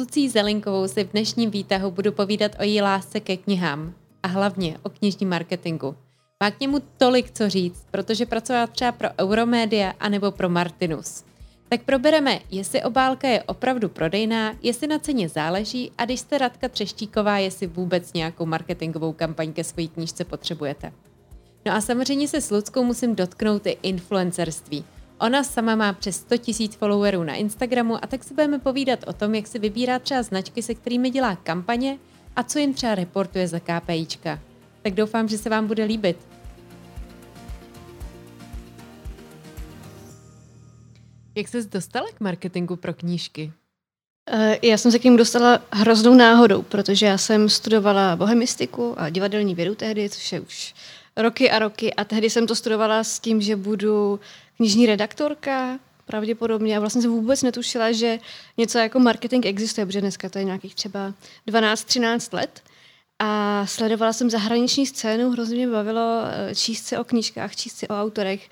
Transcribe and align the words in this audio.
Lucí 0.00 0.28
Zelinkovou 0.28 0.88
si 0.88 1.04
v 1.04 1.12
dnešním 1.12 1.50
výtahu 1.50 1.90
budu 1.90 2.12
povídat 2.12 2.52
o 2.60 2.62
její 2.62 2.82
lásce 2.82 3.20
ke 3.20 3.36
knihám 3.36 3.94
a 4.22 4.28
hlavně 4.28 4.78
o 4.82 4.88
knižním 4.88 5.28
marketingu. 5.28 5.94
Má 6.42 6.50
k 6.50 6.60
němu 6.60 6.78
tolik 6.98 7.30
co 7.30 7.48
říct, 7.48 7.86
protože 7.90 8.26
pracovala 8.26 8.66
třeba 8.66 8.92
pro 8.92 9.08
Euromedia 9.20 9.94
anebo 10.00 10.30
pro 10.30 10.48
Martinus. 10.48 11.24
Tak 11.68 11.82
probereme, 11.82 12.38
jestli 12.50 12.82
obálka 12.82 13.28
je 13.28 13.42
opravdu 13.42 13.88
prodejná, 13.88 14.54
jestli 14.62 14.86
na 14.86 14.98
ceně 14.98 15.28
záleží 15.28 15.92
a 15.98 16.04
když 16.04 16.20
jste 16.20 16.38
Radka 16.38 16.68
Třeštíková, 16.68 17.38
jestli 17.38 17.66
vůbec 17.66 18.12
nějakou 18.12 18.46
marketingovou 18.46 19.12
kampaň 19.12 19.52
ke 19.52 19.64
své 19.64 19.86
knížce 19.86 20.24
potřebujete. 20.24 20.92
No 21.66 21.72
a 21.72 21.80
samozřejmě 21.80 22.28
se 22.28 22.40
s 22.40 22.50
Ludskou 22.50 22.84
musím 22.84 23.14
dotknout 23.14 23.66
i 23.66 23.78
influencerství. 23.82 24.84
Ona 25.20 25.44
sama 25.44 25.76
má 25.76 25.92
přes 25.92 26.16
100 26.16 26.34
000 26.60 26.72
followerů 26.78 27.24
na 27.24 27.34
Instagramu 27.34 28.04
a 28.04 28.06
tak 28.06 28.24
si 28.24 28.34
budeme 28.34 28.58
povídat 28.58 28.98
o 29.06 29.12
tom, 29.12 29.34
jak 29.34 29.46
si 29.46 29.58
vybírá 29.58 29.98
třeba 29.98 30.22
značky, 30.22 30.62
se 30.62 30.74
kterými 30.74 31.10
dělá 31.10 31.36
kampaně 31.36 31.98
a 32.36 32.42
co 32.42 32.58
jim 32.58 32.74
třeba 32.74 32.94
reportuje 32.94 33.48
za 33.48 33.60
KPIčka. 33.60 34.40
Tak 34.82 34.94
doufám, 34.94 35.28
že 35.28 35.38
se 35.38 35.50
vám 35.50 35.66
bude 35.66 35.84
líbit. 35.84 36.16
Jak 41.34 41.48
ses 41.48 41.66
dostala 41.66 42.06
k 42.14 42.20
marketingu 42.20 42.76
pro 42.76 42.94
knížky? 42.94 43.52
Eh, 44.30 44.58
já 44.62 44.78
jsem 44.78 44.92
se 44.92 44.98
k 44.98 45.04
němu 45.04 45.16
dostala 45.16 45.62
hroznou 45.72 46.14
náhodou, 46.14 46.62
protože 46.62 47.06
já 47.06 47.18
jsem 47.18 47.48
studovala 47.48 48.16
bohemistiku 48.16 48.94
a 48.98 49.10
divadelní 49.10 49.54
vědu 49.54 49.74
tehdy, 49.74 50.08
což 50.08 50.32
je 50.32 50.40
už 50.40 50.74
roky 51.22 51.50
a 51.50 51.58
roky. 51.58 51.94
A 51.94 52.04
tehdy 52.04 52.30
jsem 52.30 52.46
to 52.46 52.54
studovala 52.54 53.04
s 53.04 53.18
tím, 53.18 53.40
že 53.40 53.56
budu 53.56 54.20
knižní 54.56 54.86
redaktorka, 54.86 55.78
pravděpodobně. 56.06 56.76
A 56.76 56.80
vlastně 56.80 57.02
jsem 57.02 57.10
vůbec 57.10 57.42
netušila, 57.42 57.92
že 57.92 58.18
něco 58.56 58.78
jako 58.78 58.98
marketing 58.98 59.46
existuje, 59.46 59.86
protože 59.86 60.00
dneska 60.00 60.28
to 60.28 60.38
je 60.38 60.44
nějakých 60.44 60.74
třeba 60.74 61.14
12-13 61.48 62.34
let. 62.36 62.62
A 63.22 63.66
sledovala 63.66 64.12
jsem 64.12 64.30
zahraniční 64.30 64.86
scénu, 64.86 65.30
hrozně 65.30 65.56
mě 65.56 65.68
bavilo 65.68 66.22
eh, 66.24 66.54
číst 66.54 66.86
si 66.86 66.96
o 66.96 67.04
knížkách, 67.04 67.56
číst 67.56 67.76
si 67.76 67.88
o 67.88 67.94
autorech. 67.94 68.48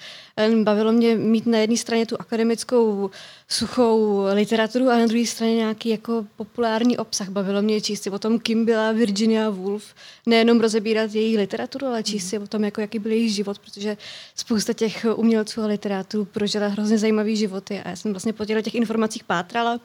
Bavilo 0.63 0.93
mě 0.93 1.15
mít 1.15 1.47
na 1.47 1.59
jedné 1.59 1.77
straně 1.77 2.07
tu 2.07 2.17
akademickou 2.21 3.11
suchou 3.49 4.25
literaturu 4.33 4.91
a 4.91 4.99
na 4.99 5.07
druhé 5.07 5.27
straně 5.27 5.57
nějaký 5.57 5.89
jako 5.89 6.27
populární 6.37 6.99
obsah. 6.99 7.29
Bavilo 7.29 7.63
mě 7.63 7.81
číst 7.81 8.03
si 8.03 8.11
o 8.11 8.19
tom, 8.19 8.39
kým 8.39 8.65
byla 8.65 8.93
Virginia 8.93 9.51
Woolf. 9.51 9.95
Nejenom 10.27 10.61
rozebírat 10.61 11.15
její 11.15 11.37
literaturu, 11.37 11.87
ale 11.87 12.03
číst 12.03 12.29
si 12.29 12.39
o 12.39 12.47
tom, 12.47 12.65
jako, 12.65 12.81
jaký 12.81 12.99
byl 12.99 13.13
její 13.13 13.31
život, 13.31 13.59
protože 13.59 13.97
spousta 14.35 14.73
těch 14.73 15.07
umělců 15.15 15.63
a 15.63 15.67
literátů 15.67 16.25
prožila 16.25 16.67
hrozně 16.67 16.99
zajímavý 16.99 17.37
životy 17.37 17.81
a 17.85 17.89
já 17.89 17.97
jsem 17.97 18.13
vlastně 18.13 18.33
po 18.33 18.45
těch 18.45 18.75
informacích 18.75 19.25
pátrala 19.25 19.81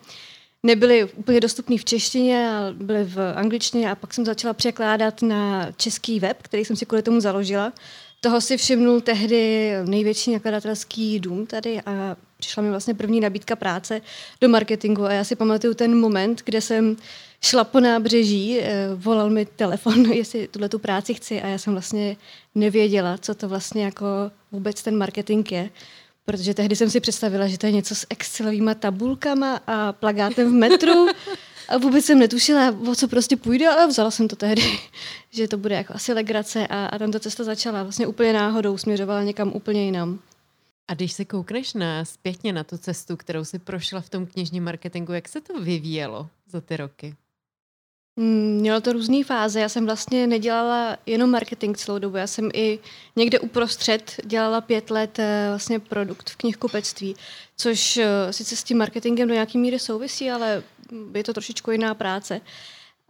nebyly 0.64 1.04
úplně 1.04 1.40
dostupné 1.40 1.78
v 1.78 1.86
češtině, 1.86 2.50
ale 2.50 2.74
byly 2.74 3.04
v 3.04 3.34
angličtině 3.36 3.92
a 3.92 3.96
pak 3.96 4.14
jsem 4.14 4.26
začala 4.26 4.54
překládat 4.54 5.22
na 5.22 5.72
český 5.72 6.20
web, 6.20 6.38
který 6.42 6.66
jsem 6.66 6.76
si 6.76 6.86
kvůli 6.86 7.02
tomu 7.02 7.20
založila. 7.20 7.74
Toho 8.22 8.42
si 8.42 8.58
všimnul 8.58 9.02
tehdy 9.02 9.72
největší 9.86 10.32
nakladatelský 10.34 11.20
dům 11.20 11.46
tady 11.46 11.82
a 11.82 12.16
přišla 12.38 12.64
mi 12.64 12.70
vlastně 12.70 12.94
první 12.94 13.20
nabídka 13.20 13.56
práce 13.56 14.02
do 14.42 14.50
marketingu 14.50 15.06
a 15.06 15.14
já 15.14 15.24
si 15.24 15.36
pamatuju 15.36 15.74
ten 15.74 16.00
moment, 16.00 16.42
kde 16.46 16.62
jsem 16.62 16.98
šla 17.42 17.64
po 17.64 17.80
nábřeží, 17.80 18.60
eh, 18.60 18.88
volal 18.96 19.30
mi 19.30 19.46
telefon, 19.46 20.06
jestli 20.14 20.48
tuhle 20.48 20.70
tu 20.70 20.80
práci 20.80 21.14
chci 21.14 21.42
a 21.42 21.48
já 21.48 21.58
jsem 21.58 21.74
vlastně 21.74 22.18
nevěděla, 22.56 23.18
co 23.18 23.36
to 23.36 23.50
vlastně 23.50 23.84
jako 23.84 24.06
vůbec 24.52 24.84
ten 24.84 24.98
marketing 24.98 25.52
je. 25.52 25.70
Protože 26.26 26.54
tehdy 26.54 26.76
jsem 26.76 26.90
si 26.90 27.00
představila, 27.00 27.48
že 27.48 27.58
to 27.58 27.66
je 27.66 27.72
něco 27.72 27.96
s 27.96 28.08
Excelovými 28.10 28.76
tabulkama 28.76 29.62
a 29.68 29.94
plagátem 29.94 30.50
v 30.50 30.54
metru. 30.54 31.08
A 31.68 31.78
vůbec 31.78 32.06
jsem 32.06 32.20
netušila, 32.20 32.76
o 32.92 32.96
co 32.96 33.08
prostě 33.08 33.38
půjde, 33.38 33.70
ale 33.70 33.88
vzala 33.88 34.12
jsem 34.12 34.28
to 34.28 34.36
tehdy, 34.36 34.62
že 35.32 35.48
to 35.48 35.58
bude 35.58 35.76
jako 35.76 35.94
asi 35.94 36.14
legrace 36.14 36.68
a, 36.68 36.86
a 36.86 36.98
tam 36.98 37.12
ta 37.12 37.20
cesta 37.20 37.44
začala 37.44 37.84
vlastně 37.84 38.08
úplně 38.08 38.34
náhodou, 38.34 38.78
směřovala 38.78 39.24
někam 39.24 39.52
úplně 39.54 39.86
jinam. 39.86 40.20
A 40.88 40.94
když 40.94 41.14
se 41.14 41.26
koukneš 41.26 41.74
na 41.74 42.06
zpětně 42.06 42.54
na 42.54 42.64
tu 42.64 42.78
cestu, 42.78 43.18
kterou 43.18 43.46
si 43.46 43.60
prošla 43.60 44.02
v 44.02 44.10
tom 44.10 44.26
knižním 44.26 44.64
marketingu, 44.64 45.14
jak 45.14 45.30
se 45.30 45.42
to 45.42 45.60
vyvíjelo 45.60 46.30
za 46.48 46.62
ty 46.62 46.78
roky? 46.78 47.16
Mm, 48.16 48.58
mělo 48.60 48.82
to 48.82 48.94
různé 48.94 49.24
fáze. 49.24 49.60
Já 49.60 49.70
jsem 49.70 49.86
vlastně 49.86 50.28
nedělala 50.28 50.98
jenom 51.06 51.30
marketing 51.30 51.78
celou 51.78 52.00
dobu. 52.00 52.18
Já 52.18 52.28
jsem 52.28 52.50
i 52.54 52.80
někde 53.16 53.40
uprostřed 53.40 54.20
dělala 54.26 54.62
pět 54.62 54.92
let 54.92 55.20
eh, 55.20 55.46
vlastně 55.50 55.80
produkt 55.80 56.30
v 56.30 56.36
knihkupectví, 56.36 57.16
což 57.58 57.98
eh, 57.98 58.34
sice 58.34 58.56
s 58.56 58.64
tím 58.64 58.78
marketingem 58.78 59.28
do 59.28 59.34
nějaké 59.34 59.58
míry 59.58 59.80
souvisí, 59.80 60.32
ale 60.32 60.64
je 61.16 61.24
to 61.24 61.34
trošičku 61.34 61.72
jiná 61.72 61.94
práce. 61.94 62.42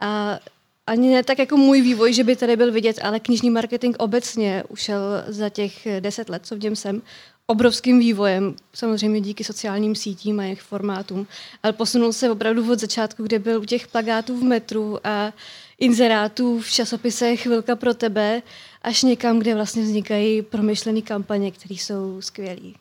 A 0.00 0.38
ani 0.86 1.14
ne 1.14 1.22
tak 1.22 1.38
jako 1.38 1.56
můj 1.56 1.80
vývoj, 1.82 2.12
že 2.12 2.24
by 2.24 2.36
tady 2.36 2.56
byl 2.56 2.72
vidět, 2.72 2.98
ale 3.02 3.20
knižní 3.20 3.50
marketing 3.50 3.96
obecně 3.98 4.64
ušel 4.68 5.24
za 5.26 5.48
těch 5.48 5.86
deset 6.00 6.28
let, 6.28 6.46
co 6.46 6.56
v 6.56 6.60
něm 6.60 6.76
jsem, 6.76 7.02
obrovským 7.46 7.98
vývojem, 7.98 8.54
samozřejmě 8.74 9.20
díky 9.20 9.44
sociálním 9.44 9.94
sítím 9.94 10.40
a 10.40 10.42
jejich 10.42 10.62
formátům, 10.62 11.26
ale 11.62 11.72
posunul 11.72 12.12
se 12.12 12.30
opravdu 12.30 12.72
od 12.72 12.80
začátku, 12.80 13.22
kde 13.22 13.38
byl 13.38 13.60
u 13.60 13.64
těch 13.64 13.88
plagátů 13.88 14.40
v 14.40 14.42
metru 14.42 15.06
a 15.06 15.32
inzerátů 15.78 16.60
v 16.60 16.70
časopisech 16.70 17.42
Chvilka 17.42 17.76
pro 17.76 17.94
tebe, 17.94 18.42
až 18.82 19.02
někam, 19.02 19.38
kde 19.38 19.54
vlastně 19.54 19.82
vznikají 19.82 20.42
promyšlené 20.42 21.02
kampaně, 21.02 21.50
které 21.50 21.74
jsou 21.74 22.20
skvělé. 22.20 22.72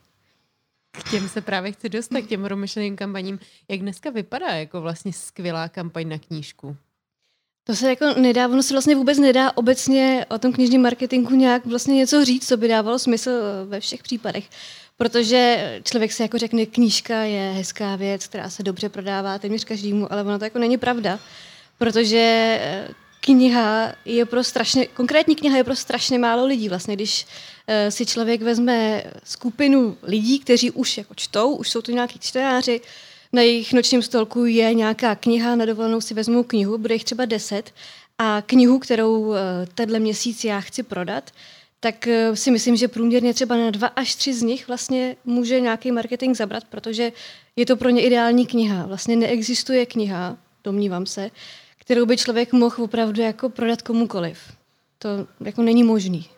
K 0.91 1.11
těm 1.11 1.29
se 1.29 1.41
právě 1.41 1.71
chci 1.71 1.89
dostat, 1.89 2.21
k 2.21 2.27
těm 2.27 2.43
promyšleným 2.43 2.95
kampaním. 2.95 3.39
Jak 3.69 3.79
dneska 3.79 4.09
vypadá 4.09 4.47
jako 4.47 4.81
vlastně 4.81 5.13
skvělá 5.13 5.69
kampaň 5.69 6.09
na 6.09 6.17
knížku? 6.17 6.77
To 7.63 7.75
se 7.75 7.89
jako 7.89 8.05
nedá, 8.17 8.47
ono 8.47 8.63
se 8.63 8.73
vlastně 8.73 8.95
vůbec 8.95 9.17
nedá 9.17 9.57
obecně 9.57 10.25
o 10.29 10.39
tom 10.39 10.53
knižním 10.53 10.81
marketingu 10.81 11.35
nějak 11.35 11.65
vlastně 11.65 11.95
něco 11.95 12.25
říct, 12.25 12.47
co 12.47 12.57
by 12.57 12.67
dávalo 12.67 12.99
smysl 12.99 13.29
eh, 13.29 13.65
ve 13.65 13.79
všech 13.79 14.03
případech. 14.03 14.49
Protože 14.97 15.81
člověk 15.83 16.11
si 16.11 16.21
jako 16.21 16.37
řekne, 16.37 16.65
knížka 16.65 17.15
je 17.21 17.51
hezká 17.51 17.95
věc, 17.95 18.27
která 18.27 18.49
se 18.49 18.63
dobře 18.63 18.89
prodává 18.89 19.39
téměř 19.39 19.63
každému, 19.63 20.11
ale 20.13 20.23
ono 20.23 20.39
to 20.39 20.45
jako 20.45 20.59
není 20.59 20.77
pravda. 20.77 21.19
Protože 21.77 22.17
eh, 22.61 22.87
kniha 23.25 23.95
je 24.05 24.25
pro 24.25 24.43
strašně, 24.43 24.85
konkrétní 24.85 25.35
kniha 25.35 25.57
je 25.57 25.63
pro 25.63 25.75
strašně 25.75 26.19
málo 26.19 26.45
lidí. 26.45 26.69
Vlastně, 26.69 26.95
když 26.95 27.25
uh, 27.25 27.89
si 27.89 28.05
člověk 28.05 28.41
vezme 28.41 29.03
skupinu 29.23 29.97
lidí, 30.03 30.39
kteří 30.39 30.71
už 30.71 30.97
jako 30.97 31.13
čtou, 31.15 31.55
už 31.55 31.69
jsou 31.69 31.81
to 31.81 31.91
nějaký 31.91 32.19
čtenáři, 32.19 32.81
na 33.33 33.41
jejich 33.41 33.73
nočním 33.73 34.01
stolku 34.01 34.45
je 34.45 34.73
nějaká 34.73 35.15
kniha, 35.15 35.55
na 35.55 35.65
dovolenou 35.65 36.01
si 36.01 36.13
vezmu 36.13 36.43
knihu, 36.43 36.77
bude 36.77 36.95
jich 36.95 37.03
třeba 37.03 37.25
deset, 37.25 37.71
a 38.17 38.41
knihu, 38.41 38.79
kterou 38.79 39.33
eh, 39.33 39.39
tenhle 39.75 39.99
měsíc 39.99 40.43
já 40.43 40.61
chci 40.61 40.83
prodat, 40.83 41.31
tak 41.79 42.07
eh, 42.07 42.35
si 42.35 42.51
myslím, 42.51 42.75
že 42.75 42.87
průměrně 42.87 43.33
třeba 43.33 43.57
na 43.57 43.71
dva 43.71 43.87
až 43.87 44.15
tři 44.15 44.33
z 44.33 44.41
nich 44.41 44.67
vlastně 44.67 45.15
může 45.25 45.59
nějaký 45.59 45.91
marketing 45.91 46.37
zabrat, 46.37 46.63
protože 46.63 47.11
je 47.55 47.65
to 47.65 47.77
pro 47.77 47.89
ně 47.89 48.01
ideální 48.01 48.45
kniha. 48.45 48.85
Vlastně 48.85 49.15
neexistuje 49.15 49.85
kniha, 49.85 50.37
domnívám 50.63 51.05
se, 51.05 51.31
kterou 51.77 52.05
by 52.05 52.17
člověk 52.17 52.53
mohl 52.53 52.83
opravdu 52.83 53.21
jako 53.21 53.49
prodat 53.49 53.81
komukoliv. 53.81 54.39
To 54.97 55.09
jako 55.45 55.61
není 55.61 55.83
možný. 55.83 56.29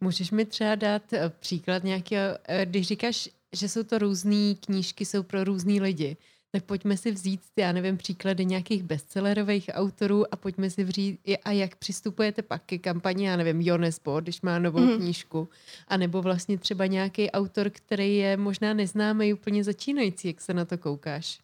Můžeš 0.00 0.30
mi 0.30 0.44
třeba 0.44 0.74
dát 0.74 1.12
eh, 1.12 1.32
příklad 1.40 1.84
nějakého, 1.84 2.38
když 2.64 2.86
říkáš 2.86 3.28
že 3.54 3.68
jsou 3.68 3.82
to 3.82 3.98
různé 3.98 4.54
knížky, 4.60 5.04
jsou 5.04 5.22
pro 5.22 5.44
různý 5.44 5.80
lidi. 5.80 6.16
Tak 6.50 6.64
pojďme 6.64 6.96
si 6.96 7.10
vzít, 7.10 7.40
já 7.56 7.72
nevím, 7.72 7.96
příklady 7.96 8.44
nějakých 8.44 8.82
bestsellerových 8.82 9.70
autorů 9.72 10.34
a 10.34 10.36
pojďme 10.36 10.70
si 10.70 10.84
vzít, 10.84 11.20
a 11.44 11.50
jak 11.50 11.76
přistupujete 11.76 12.42
pak 12.42 12.62
ke 12.66 12.78
kampani, 12.78 13.26
já 13.26 13.36
nevím, 13.36 13.60
Jonesbo, 13.60 14.20
když 14.20 14.40
má 14.40 14.58
novou 14.58 14.80
mm. 14.80 14.96
knížku, 14.96 15.48
a 15.88 15.96
nebo 15.96 16.22
vlastně 16.22 16.58
třeba 16.58 16.86
nějaký 16.86 17.30
autor, 17.30 17.70
který 17.70 18.16
je 18.16 18.36
možná 18.36 18.74
neznámý, 18.74 19.34
úplně 19.34 19.64
začínající, 19.64 20.28
jak 20.28 20.40
se 20.40 20.54
na 20.54 20.64
to 20.64 20.78
koukáš? 20.78 21.40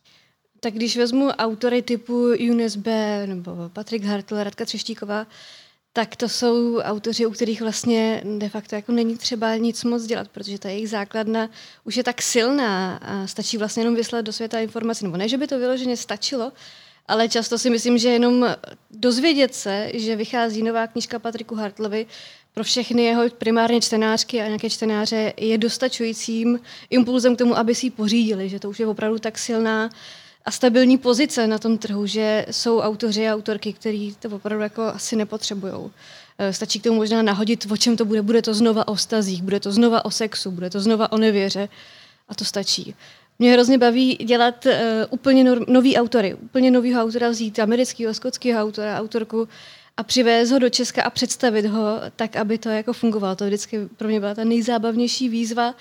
Tak 0.61 0.75
když 0.75 0.97
vezmu 0.97 1.29
autory 1.29 1.83
typu 1.83 2.29
Younes 2.39 2.77
B. 2.77 3.23
nebo 3.27 3.53
Patrik 3.69 4.05
Hartl, 4.05 4.43
Radka 4.43 4.65
Třeštíková, 4.65 5.27
tak 5.93 6.17
to 6.17 6.29
jsou 6.29 6.79
autoři, 6.79 7.27
u 7.27 7.31
kterých 7.31 7.61
vlastně 7.61 8.23
de 8.39 8.49
facto 8.49 8.75
jako 8.75 8.93
není 8.93 9.17
třeba 9.17 9.57
nic 9.57 9.85
moc 9.85 10.05
dělat, 10.05 10.29
protože 10.29 10.59
ta 10.59 10.69
jejich 10.69 10.91
základna 10.91 11.51
už 11.85 11.97
je 11.97 12.05
tak 12.05 12.23
silná 12.23 12.97
a 12.97 13.27
stačí 13.27 13.59
vlastně 13.59 13.81
jenom 13.81 13.95
vyslat 13.95 14.25
do 14.25 14.33
světa 14.33 14.61
informací. 14.61 15.05
Nebo 15.05 15.17
ne, 15.17 15.29
že 15.29 15.39
by 15.39 15.47
to 15.47 15.59
vyloženě 15.59 15.97
stačilo, 15.97 16.53
ale 17.09 17.29
často 17.29 17.59
si 17.59 17.71
myslím, 17.71 17.99
že 17.99 18.09
jenom 18.09 18.57
dozvědět 18.91 19.55
se, 19.55 19.91
že 19.95 20.17
vychází 20.17 20.63
nová 20.63 20.87
knížka 20.87 21.19
Patriku 21.19 21.55
Hartlovi, 21.55 22.07
pro 22.55 22.65
všechny 22.65 23.05
jeho 23.05 23.23
primárně 23.39 23.81
čtenářky 23.81 24.41
a 24.41 24.47
nějaké 24.47 24.71
čtenáře 24.71 25.33
je 25.37 25.59
dostačujícím 25.59 26.61
impulzem 26.91 27.35
k 27.35 27.39
tomu, 27.39 27.59
aby 27.59 27.75
si 27.75 27.87
ji 27.87 27.91
pořídili, 27.91 28.49
že 28.49 28.61
to 28.61 28.71
už 28.71 28.81
je 28.81 28.87
opravdu 28.87 29.19
tak 29.19 29.39
silná 29.39 29.91
a 30.45 30.51
stabilní 30.51 30.99
pozice 30.99 31.47
na 31.47 31.59
tom 31.59 31.79
trhu, 31.79 32.07
že 32.07 32.47
jsou 32.51 32.81
autoři 32.81 33.29
a 33.29 33.35
autorky, 33.35 33.73
který 33.73 34.15
to 34.15 34.29
opravdu 34.29 34.63
jako 34.63 34.83
asi 34.83 35.17
nepotřebují. 35.17 35.91
Eh, 36.39 36.53
stačí 36.53 36.81
k 36.81 36.83
tomu 36.83 36.97
možná 36.97 37.23
nahodit, 37.23 37.67
o 37.71 37.77
čem 37.77 37.97
to 37.97 38.05
bude. 38.05 38.23
Bude 38.23 38.43
to 38.43 38.55
znova 38.55 38.89
o 38.89 38.97
stazích, 38.97 39.43
bude 39.43 39.61
to 39.61 39.73
znova 39.73 40.05
o 40.05 40.11
sexu, 40.11 40.51
bude 40.51 40.71
to 40.71 40.81
znova 40.81 41.13
o 41.13 41.19
nevěře 41.19 41.69
a 42.29 42.35
to 42.35 42.45
stačí. 42.45 42.95
Mě 43.39 43.53
hrozně 43.53 43.79
baví 43.79 44.15
dělat 44.15 44.67
uh, 44.67 44.73
úplně 45.11 45.45
no, 45.45 45.57
nový 45.69 45.97
autory, 45.97 46.35
úplně 46.35 46.71
novýho 46.71 47.03
autora 47.03 47.29
vzít, 47.29 47.59
amerického, 47.59 48.15
skotského 48.15 48.63
autora, 48.63 49.01
autorku 49.01 49.49
a 50.01 50.03
přivést 50.03 50.51
ho 50.51 50.59
do 50.59 50.71
Česka 50.71 51.03
a 51.03 51.11
představit 51.11 51.67
ho 51.67 52.01
tak, 52.17 52.37
aby 52.37 52.59
to 52.59 52.69
jako 52.69 52.93
fungovalo. 52.93 53.37
To 53.37 53.47
vždycky 53.47 53.79
pro 53.97 54.09
mě 54.09 54.21
byla 54.21 54.35
ta 54.35 54.45
nejzábavnější 54.45 55.29
výzva, 55.29 55.69
uh, 55.69 55.75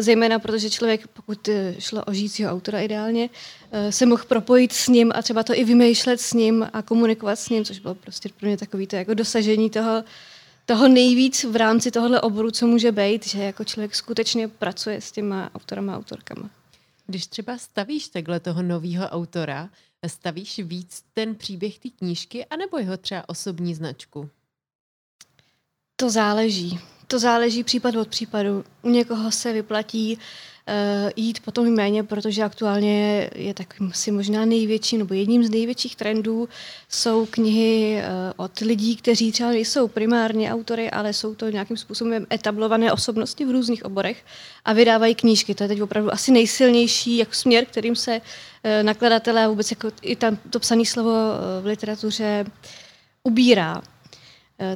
zejména 0.00 0.38
protože 0.38 0.70
člověk, 0.70 1.06
pokud 1.06 1.48
uh, 1.48 1.54
šlo 1.78 2.04
o 2.04 2.12
žijícího 2.12 2.50
autora 2.50 2.80
ideálně, 2.80 3.28
uh, 3.28 3.90
se 3.90 4.06
mohl 4.06 4.24
propojit 4.28 4.72
s 4.72 4.88
ním 4.88 5.12
a 5.14 5.22
třeba 5.22 5.42
to 5.42 5.54
i 5.54 5.64
vymýšlet 5.64 6.20
s 6.20 6.32
ním 6.32 6.68
a 6.72 6.82
komunikovat 6.82 7.36
s 7.38 7.48
ním, 7.48 7.64
což 7.64 7.78
bylo 7.78 7.94
prostě 7.94 8.28
pro 8.28 8.46
mě 8.46 8.56
takový 8.56 8.86
to 8.86 8.96
jako 8.96 9.14
dosažení 9.14 9.70
toho, 9.70 10.04
toho 10.66 10.88
nejvíc 10.88 11.44
v 11.44 11.56
rámci 11.56 11.90
tohohle 11.90 12.20
oboru, 12.20 12.50
co 12.50 12.66
může 12.66 12.92
být, 12.92 13.26
že 13.26 13.42
jako 13.42 13.64
člověk 13.64 13.94
skutečně 13.94 14.48
pracuje 14.48 15.00
s 15.00 15.12
těma 15.12 15.50
autorama 15.54 15.94
a 15.94 15.98
autorkama. 15.98 16.50
Když 17.06 17.26
třeba 17.26 17.58
stavíš 17.58 18.08
takhle 18.08 18.40
toho 18.40 18.62
nového 18.62 19.08
autora, 19.08 19.68
stavíš 20.08 20.58
víc 20.58 21.04
ten 21.14 21.34
příběh 21.34 21.78
té 21.78 21.88
knížky, 21.88 22.46
anebo 22.46 22.78
jeho 22.78 22.96
třeba 22.96 23.28
osobní 23.28 23.74
značku? 23.74 24.30
To 25.96 26.10
záleží. 26.10 26.78
To 27.06 27.18
záleží 27.18 27.64
případ 27.64 27.96
od 27.96 28.08
případu. 28.08 28.64
U 28.82 28.88
někoho 28.90 29.30
se 29.30 29.52
vyplatí 29.52 30.18
jít 31.16 31.40
po 31.40 31.50
tom 31.50 31.66
jméně, 31.66 32.02
protože 32.02 32.42
aktuálně 32.42 33.30
je 33.34 33.54
tak 33.54 33.74
si 33.92 34.10
možná 34.10 34.44
největší, 34.44 34.98
nebo 34.98 35.14
jedním 35.14 35.44
z 35.44 35.50
největších 35.50 35.96
trendů 35.96 36.48
jsou 36.88 37.26
knihy 37.26 38.02
uh, 38.02 38.32
od 38.36 38.58
lidí, 38.58 38.96
kteří 38.96 39.32
třeba 39.32 39.50
nejsou 39.50 39.88
primárně 39.88 40.52
autory, 40.52 40.90
ale 40.90 41.12
jsou 41.12 41.34
to 41.34 41.50
nějakým 41.50 41.76
způsobem 41.76 42.26
etablované 42.32 42.92
osobnosti 42.92 43.44
v 43.44 43.50
různých 43.50 43.84
oborech 43.84 44.24
a 44.64 44.72
vydávají 44.72 45.14
knížky. 45.14 45.54
To 45.54 45.64
je 45.64 45.68
teď 45.68 45.82
opravdu 45.82 46.12
asi 46.12 46.32
nejsilnější 46.32 47.16
jako 47.16 47.32
směr, 47.32 47.64
kterým 47.64 47.96
se 47.96 48.20
uh, 48.20 48.82
nakladatelé 48.82 49.44
a 49.44 49.48
vůbec 49.48 49.70
jako 49.70 49.90
i 50.02 50.16
tam 50.16 50.38
to 50.50 50.60
psané 50.60 50.84
slovo 50.84 51.12
v 51.62 51.66
literatuře 51.66 52.44
ubírá. 53.24 53.82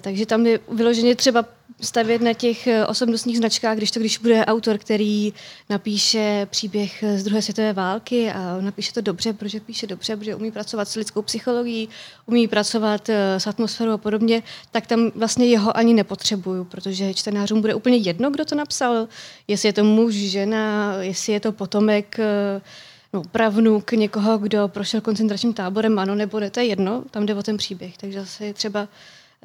Takže 0.01 0.27
tam 0.27 0.47
je 0.47 0.61
vyloženě 0.69 1.15
třeba 1.15 1.45
stavět 1.81 2.23
na 2.23 2.33
těch 2.33 2.67
eh, 2.67 2.87
osobnostních 2.87 3.37
značkách, 3.37 3.77
když 3.77 3.91
to 3.91 4.01
když 4.01 4.19
bude 4.19 4.47
autor, 4.47 4.79
který 4.79 5.33
napíše 5.71 6.47
příběh 6.51 7.05
z 7.17 7.25
druhé 7.25 7.43
světové 7.43 7.73
války 7.73 8.31
a 8.31 8.61
napíše 8.61 8.93
to 8.93 9.01
dobře, 9.01 9.33
protože 9.33 9.61
píše 9.61 9.87
dobře, 9.87 10.17
protože 10.17 10.35
umí 10.35 10.51
pracovat 10.51 10.89
s 10.89 10.95
lidskou 10.95 11.23
psychologií, 11.23 11.89
umí 12.27 12.49
pracovat 12.49 13.09
eh, 13.09 13.41
s 13.41 13.47
atmosférou 13.47 13.93
a 13.93 13.99
podobně, 13.99 14.43
tak 14.71 14.87
tam 14.87 15.11
vlastně 15.15 15.47
jeho 15.47 15.77
ani 15.77 15.95
nepotřebuju, 15.95 16.65
protože 16.65 17.15
čtenářům 17.15 17.61
bude 17.61 17.75
úplně 17.75 17.97
jedno, 17.97 18.31
kdo 18.31 18.45
to 18.45 18.55
napsal, 18.55 19.09
jestli 19.49 19.69
je 19.69 19.73
to 19.73 19.85
muž, 19.85 20.15
žena, 20.15 20.95
jestli 21.01 21.33
je 21.33 21.41
to 21.41 21.53
potomek 21.53 22.19
eh, 22.19 22.61
no, 23.13 23.23
pravnuk 23.33 23.93
někoho, 23.93 24.39
kdo 24.39 24.69
prošel 24.69 25.01
koncentračním 25.01 25.53
táborem, 25.53 25.99
ano 25.99 26.15
nebo 26.15 26.41
ne, 26.41 26.51
to 26.51 26.61
je 26.61 26.67
jedno, 26.67 27.05
tam 27.11 27.27
jde 27.27 27.35
o 27.35 27.43
ten 27.43 27.57
příběh, 27.57 27.99
takže 27.99 28.21
zase 28.21 28.47
je 28.47 28.55
třeba 28.55 28.89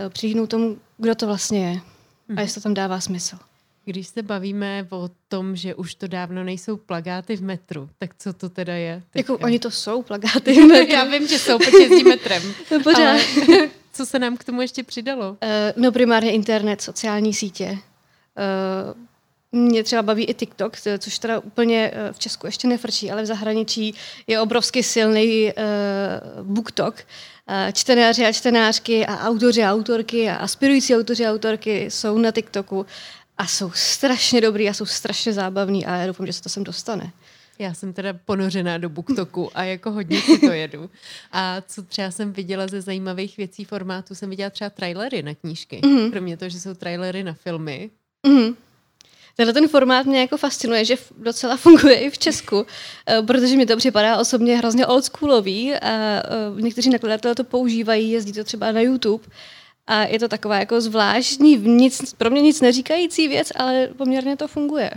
přihlídnout 0.10 0.50
tomu, 0.50 0.78
kdo 0.98 1.16
to 1.16 1.28
vlastně 1.28 1.70
je 1.70 1.82
a 2.38 2.42
jestli 2.42 2.62
to 2.62 2.64
tam 2.64 2.74
dává 2.74 3.00
smysl. 3.00 3.38
Když 3.86 4.08
se 4.08 4.22
bavíme 4.22 4.88
o 4.90 5.10
tom, 5.28 5.56
že 5.56 5.76
už 5.76 5.96
to 5.96 6.08
dávno 6.08 6.44
nejsou 6.44 6.78
plagáty 6.78 7.36
v 7.36 7.42
metru, 7.44 7.90
tak 8.00 8.16
co 8.18 8.34
to 8.34 8.50
teda 8.50 8.74
je? 8.74 9.04
Teďka? 9.12 9.34
Jako 9.34 9.46
oni 9.46 9.60
to 9.60 9.72
jsou 9.72 10.02
plagáty 10.02 10.54
v 10.54 10.66
metru. 10.68 10.94
Já 10.94 11.04
vím, 11.04 11.28
že 11.28 11.40
jsou, 11.40 11.58
protože 11.58 11.78
jezdí 11.78 12.04
metrem. 12.04 12.44
No 12.72 12.80
pořád. 12.84 13.02
Ale 13.02 13.20
co 13.94 14.06
se 14.06 14.20
nám 14.20 14.38
k 14.38 14.44
tomu 14.44 14.62
ještě 14.62 14.84
přidalo? 14.84 15.30
Uh, 15.30 15.38
no 15.76 15.92
primárně 15.92 16.32
internet, 16.32 16.82
sociální 16.82 17.34
sítě. 17.34 17.70
Uh, 17.72 19.02
mě 19.52 19.84
třeba 19.84 20.02
baví 20.02 20.26
i 20.26 20.34
TikTok, 20.34 20.78
což 20.98 21.20
teda 21.20 21.40
úplně 21.40 21.92
v 22.12 22.20
Česku 22.20 22.48
ještě 22.48 22.68
nefrčí, 22.68 23.12
ale 23.12 23.24
v 23.24 23.26
zahraničí 23.26 23.96
je 24.28 24.42
obrovsky 24.42 24.84
silný 24.84 25.46
uh, 25.46 26.48
BookTok, 26.48 26.96
čtenáři 27.74 28.26
a 28.26 28.32
čtenářky 28.32 29.06
a 29.06 29.28
autoři 29.28 29.64
a 29.64 29.74
autorky 29.74 30.30
a 30.30 30.36
aspirující 30.36 30.96
autoři 30.96 31.26
a 31.26 31.32
autorky 31.32 31.92
jsou 31.92 32.18
na 32.18 32.32
TikToku 32.32 32.86
a 33.38 33.48
jsou 33.48 33.72
strašně 33.72 34.42
dobrý 34.42 34.70
a 34.70 34.74
jsou 34.74 34.86
strašně 34.86 35.34
zábavní 35.34 35.86
a 35.86 35.96
já 35.96 36.08
doufám, 36.08 36.28
že 36.28 36.34
se 36.34 36.44
to 36.44 36.50
sem 36.50 36.64
dostane. 36.64 37.12
Já 37.60 37.74
jsem 37.74 37.94
teda 37.94 38.14
ponořená 38.26 38.78
do 38.78 38.90
BookToku 38.90 39.58
a 39.58 39.64
jako 39.64 39.92
hodně 39.92 40.22
si 40.22 40.40
to 40.40 40.52
jedu. 40.52 40.90
A 41.32 41.62
co 41.68 41.84
třeba 41.84 42.12
jsem 42.12 42.34
viděla 42.34 42.68
ze 42.68 42.82
zajímavých 42.82 43.38
věcí 43.38 43.66
formátu, 43.66 44.16
jsem 44.16 44.30
viděla 44.30 44.50
třeba 44.50 44.70
trailery 44.70 45.24
na 45.24 45.36
knížky. 45.36 45.82
Mm-hmm. 45.84 46.12
Kromě 46.12 46.38
toho, 46.38 46.50
že 46.50 46.60
jsou 46.60 46.74
trailery 46.74 47.24
na 47.24 47.34
filmy. 47.34 47.90
Mm-hmm. 48.28 48.56
Tenhle 49.36 49.54
ten 49.54 49.68
formát 49.68 50.06
mě 50.06 50.20
jako 50.20 50.38
fascinuje, 50.38 50.86
že 50.86 50.96
docela 51.18 51.58
funguje 51.58 51.96
i 51.96 52.10
v 52.10 52.18
Česku, 52.18 52.66
eh, 53.08 53.22
protože 53.22 53.58
mi 53.58 53.66
to 53.66 53.78
připadá 53.78 54.18
osobně 54.18 54.58
hrozně 54.58 54.86
oldschoolový 54.86 55.74
a 55.74 55.90
eh, 55.90 56.22
někteří 56.62 56.90
nakladatelé 56.90 57.36
to 57.36 57.44
používají, 57.44 58.12
jezdí 58.12 58.34
to 58.34 58.44
třeba 58.44 58.72
na 58.72 58.82
YouTube 58.82 59.24
a 59.88 60.04
je 60.04 60.20
to 60.20 60.28
taková 60.28 60.60
jako 60.60 60.82
zvláštní, 60.82 61.58
nic, 61.58 62.14
pro 62.14 62.30
mě 62.30 62.42
nic 62.42 62.62
neříkající 62.62 63.28
věc, 63.28 63.52
ale 63.56 63.88
poměrně 63.98 64.38
to 64.38 64.48
funguje. 64.48 64.92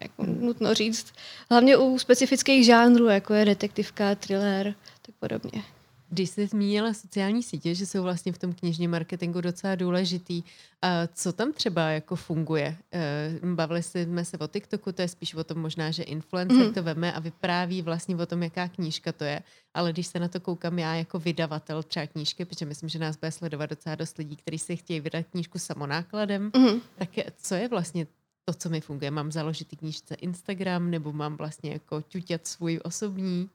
Jako 0.00 0.24
nutno 0.26 0.74
říct. 0.74 1.06
Hlavně 1.50 1.76
u 1.76 1.98
specifických 1.98 2.64
žánrů, 2.64 3.06
jako 3.06 3.34
je 3.34 3.44
detektivka, 3.44 4.14
thriller, 4.14 4.74
tak 5.02 5.14
podobně. 5.20 5.62
Když 6.08 6.30
jsi 6.30 6.46
zmínila 6.46 6.94
sociální 6.94 7.42
sítě, 7.42 7.74
že 7.74 7.86
jsou 7.86 8.02
vlastně 8.02 8.32
v 8.32 8.38
tom 8.38 8.52
knižním 8.52 8.90
marketingu 8.90 9.40
docela 9.40 9.74
důležitý, 9.74 10.42
a 10.82 11.06
co 11.06 11.32
tam 11.32 11.52
třeba 11.52 11.88
jako 11.88 12.16
funguje? 12.16 12.76
Eh, 12.92 13.40
bavili 13.54 13.82
jsme 13.82 14.24
se 14.24 14.38
o 14.38 14.48
TikToku, 14.48 14.92
to 14.92 15.02
je 15.02 15.08
spíš 15.08 15.34
o 15.34 15.44
tom 15.44 15.58
možná, 15.58 15.90
že 15.90 16.02
influencer 16.02 16.66
mm. 16.66 16.74
to 16.74 16.82
veme 16.82 17.12
a 17.12 17.20
vypráví 17.20 17.82
vlastně 17.82 18.16
o 18.16 18.26
tom, 18.26 18.42
jaká 18.42 18.68
knížka 18.68 19.12
to 19.12 19.24
je, 19.24 19.42
ale 19.74 19.92
když 19.92 20.06
se 20.06 20.18
na 20.18 20.28
to 20.28 20.40
koukám 20.40 20.78
já 20.78 20.94
jako 20.94 21.18
vydavatel 21.18 21.82
třeba 21.82 22.06
knížky, 22.06 22.44
protože 22.44 22.66
myslím, 22.66 22.88
že 22.88 22.98
nás 22.98 23.16
bude 23.16 23.32
sledovat 23.32 23.70
docela 23.70 23.94
dost 23.94 24.18
lidí, 24.18 24.36
kteří 24.36 24.58
si 24.58 24.76
chtějí 24.76 25.00
vydat 25.00 25.26
knížku 25.30 25.58
samonákladem, 25.58 26.50
mm. 26.56 26.80
tak 26.96 27.08
co 27.36 27.54
je 27.54 27.68
vlastně 27.68 28.06
to, 28.44 28.54
co 28.54 28.68
mi 28.68 28.80
funguje? 28.80 29.10
Mám 29.10 29.32
založit 29.32 29.68
knížce 29.78 30.14
Instagram 30.14 30.90
nebo 30.90 31.12
mám 31.12 31.36
vlastně 31.36 31.72
jako 31.72 32.02
ťuťat 32.02 32.46
svůj 32.46 32.80
osobní? 32.84 33.50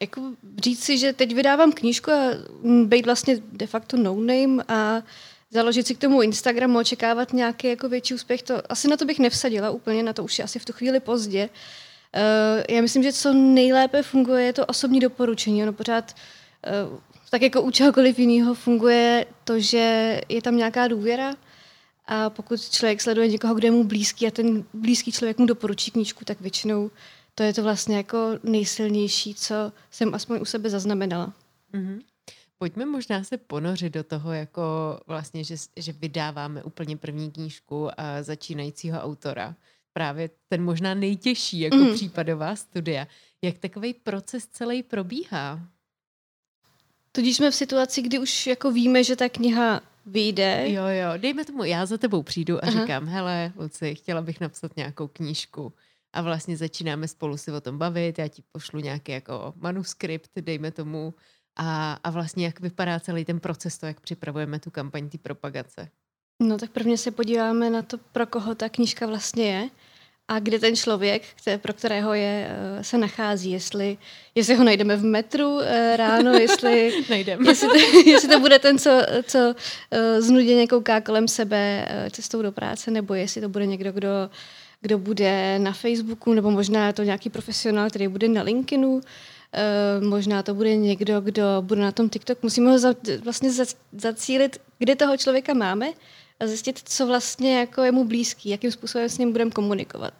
Jako 0.00 0.32
říct 0.64 0.84
si, 0.84 0.98
že 0.98 1.12
teď 1.12 1.34
vydávám 1.34 1.72
knížku 1.72 2.10
a 2.10 2.30
být 2.84 3.06
vlastně 3.06 3.36
de 3.52 3.66
facto 3.66 3.96
no 3.96 4.14
name 4.14 4.64
a 4.68 5.02
založit 5.50 5.86
si 5.86 5.94
k 5.94 5.98
tomu 5.98 6.22
Instagramu, 6.22 6.78
očekávat 6.78 7.32
nějaký 7.32 7.66
jako 7.66 7.88
větší 7.88 8.14
úspěch, 8.14 8.42
to 8.42 8.72
asi 8.72 8.88
na 8.88 8.96
to 8.96 9.04
bych 9.04 9.18
nevsadila 9.18 9.70
úplně, 9.70 10.02
na 10.02 10.12
to 10.12 10.24
už 10.24 10.38
je 10.38 10.44
asi 10.44 10.58
v 10.58 10.64
tu 10.64 10.72
chvíli 10.72 11.00
pozdě. 11.00 11.48
Uh, 12.16 12.76
já 12.76 12.82
myslím, 12.82 13.02
že 13.02 13.12
co 13.12 13.32
nejlépe 13.32 14.02
funguje, 14.02 14.44
je 14.44 14.52
to 14.52 14.66
osobní 14.66 15.00
doporučení. 15.00 15.62
Ono 15.62 15.72
pořád 15.72 16.14
uh, 16.90 16.98
tak 17.30 17.42
jako 17.42 17.62
u 17.62 17.70
čehokoliv 17.70 18.18
jiného 18.18 18.54
funguje 18.54 19.26
to, 19.44 19.60
že 19.60 20.20
je 20.28 20.42
tam 20.42 20.56
nějaká 20.56 20.88
důvěra 20.88 21.34
a 22.06 22.30
pokud 22.30 22.70
člověk 22.70 23.00
sleduje 23.00 23.28
někoho, 23.28 23.54
kdo 23.54 23.66
je 23.66 23.72
mu 23.72 23.84
blízký 23.84 24.26
a 24.26 24.30
ten 24.30 24.64
blízký 24.74 25.12
člověk 25.12 25.38
mu 25.38 25.46
doporučí 25.46 25.90
knížku, 25.90 26.24
tak 26.24 26.40
většinou 26.40 26.90
to 27.40 27.44
je 27.44 27.54
to 27.54 27.62
vlastně 27.62 27.96
jako 27.96 28.38
nejsilnější, 28.42 29.34
co 29.34 29.72
jsem 29.90 30.14
aspoň 30.14 30.40
u 30.40 30.44
sebe 30.44 30.70
zaznamenala. 30.70 31.32
Mm-hmm. 31.74 32.00
Pojďme 32.58 32.86
možná 32.86 33.24
se 33.24 33.38
ponořit 33.38 33.92
do 33.92 34.04
toho, 34.04 34.32
jako 34.32 34.62
vlastně, 35.06 35.44
že, 35.44 35.54
že 35.76 35.92
vydáváme 35.92 36.62
úplně 36.62 36.96
první 36.96 37.30
knížku 37.30 38.00
a 38.00 38.22
začínajícího 38.22 39.00
autora. 39.00 39.54
Právě 39.92 40.30
ten 40.48 40.64
možná 40.64 40.94
nejtěžší 40.94 41.60
jako 41.60 41.76
mm. 41.76 41.94
případová 41.94 42.56
studia. 42.56 43.06
Jak 43.42 43.58
takový 43.58 43.94
proces 43.94 44.46
celý 44.46 44.82
probíhá? 44.82 45.60
Tudíž 47.12 47.36
jsme 47.36 47.50
v 47.50 47.54
situaci, 47.54 48.02
kdy 48.02 48.18
už 48.18 48.46
jako 48.46 48.72
víme, 48.72 49.04
že 49.04 49.16
ta 49.16 49.28
kniha 49.28 49.80
vyjde. 50.06 50.64
Jo, 50.66 50.86
jo, 50.86 51.08
dejme 51.16 51.44
tomu, 51.44 51.64
já 51.64 51.86
za 51.86 51.98
tebou 51.98 52.22
přijdu 52.22 52.56
a 52.56 52.68
Aha. 52.68 52.80
říkám, 52.80 53.06
hele, 53.06 53.52
Luci, 53.56 53.94
chtěla 53.94 54.22
bych 54.22 54.40
napsat 54.40 54.76
nějakou 54.76 55.08
knížku 55.08 55.72
a 56.12 56.22
vlastně 56.22 56.56
začínáme 56.56 57.08
spolu 57.08 57.36
si 57.36 57.52
o 57.52 57.60
tom 57.60 57.78
bavit, 57.78 58.18
já 58.18 58.28
ti 58.28 58.42
pošlu 58.52 58.80
nějaký 58.80 59.12
jako 59.12 59.54
manuskript, 59.56 60.30
dejme 60.40 60.70
tomu, 60.70 61.14
a, 61.56 61.92
a 62.04 62.10
vlastně 62.10 62.44
jak 62.44 62.60
vypadá 62.60 63.00
celý 63.00 63.24
ten 63.24 63.40
proces, 63.40 63.78
to, 63.78 63.86
jak 63.86 64.00
připravujeme 64.00 64.58
tu 64.58 64.70
kampaň 64.70 65.08
té 65.08 65.18
propagace. 65.18 65.88
No 66.42 66.58
tak 66.58 66.70
prvně 66.70 66.98
se 66.98 67.10
podíváme 67.10 67.70
na 67.70 67.82
to, 67.82 67.98
pro 67.98 68.26
koho 68.26 68.54
ta 68.54 68.68
knížka 68.68 69.06
vlastně 69.06 69.52
je 69.52 69.68
a 70.28 70.38
kde 70.38 70.58
ten 70.58 70.76
člověk, 70.76 71.22
které, 71.34 71.58
pro 71.58 71.72
kterého 71.72 72.14
je, 72.14 72.50
eh, 72.50 72.84
se 72.84 72.98
nachází. 72.98 73.50
Jestli, 73.50 73.98
jestli 74.34 74.54
ho 74.54 74.64
najdeme 74.64 74.96
v 74.96 75.04
metru 75.04 75.60
eh, 75.60 75.96
ráno, 75.96 76.32
jestli, 76.32 76.78
jestli, 77.44 77.66
to, 77.66 77.74
jestli 78.06 78.28
to 78.28 78.40
bude 78.40 78.58
ten, 78.58 78.78
co, 78.78 78.90
co 79.22 79.54
eh, 79.90 80.22
znuděně 80.22 80.66
kouká 80.66 81.00
kolem 81.00 81.28
sebe 81.28 81.88
cestou 82.10 82.42
do 82.42 82.52
práce, 82.52 82.90
nebo 82.90 83.14
jestli 83.14 83.40
to 83.40 83.48
bude 83.48 83.66
někdo, 83.66 83.92
kdo 83.92 84.08
kdo 84.80 84.98
bude 84.98 85.58
na 85.58 85.72
Facebooku, 85.72 86.34
nebo 86.34 86.50
možná 86.50 86.92
to 86.92 87.02
nějaký 87.02 87.30
profesionál, 87.30 87.90
který 87.90 88.08
bude 88.08 88.28
na 88.28 88.42
LinkedInu, 88.42 88.92
uh, 88.94 89.00
možná 90.08 90.42
to 90.42 90.54
bude 90.54 90.76
někdo, 90.76 91.20
kdo 91.20 91.42
bude 91.60 91.80
na 91.80 91.92
tom 91.92 92.08
TikTok. 92.08 92.42
Musíme 92.42 92.70
ho 92.70 92.78
za, 92.78 92.94
vlastně 93.24 93.52
za, 93.52 93.64
zacílit, 93.92 94.60
kde 94.78 94.96
toho 94.96 95.16
člověka 95.16 95.54
máme 95.54 95.86
a 96.40 96.46
zjistit, 96.46 96.80
co 96.84 97.06
vlastně 97.06 97.58
jako 97.58 97.82
je 97.82 97.92
mu 97.92 98.04
blízký, 98.04 98.48
jakým 98.48 98.72
způsobem 98.72 99.08
s 99.08 99.18
ním 99.18 99.32
budeme 99.32 99.50
komunikovat. 99.50 100.14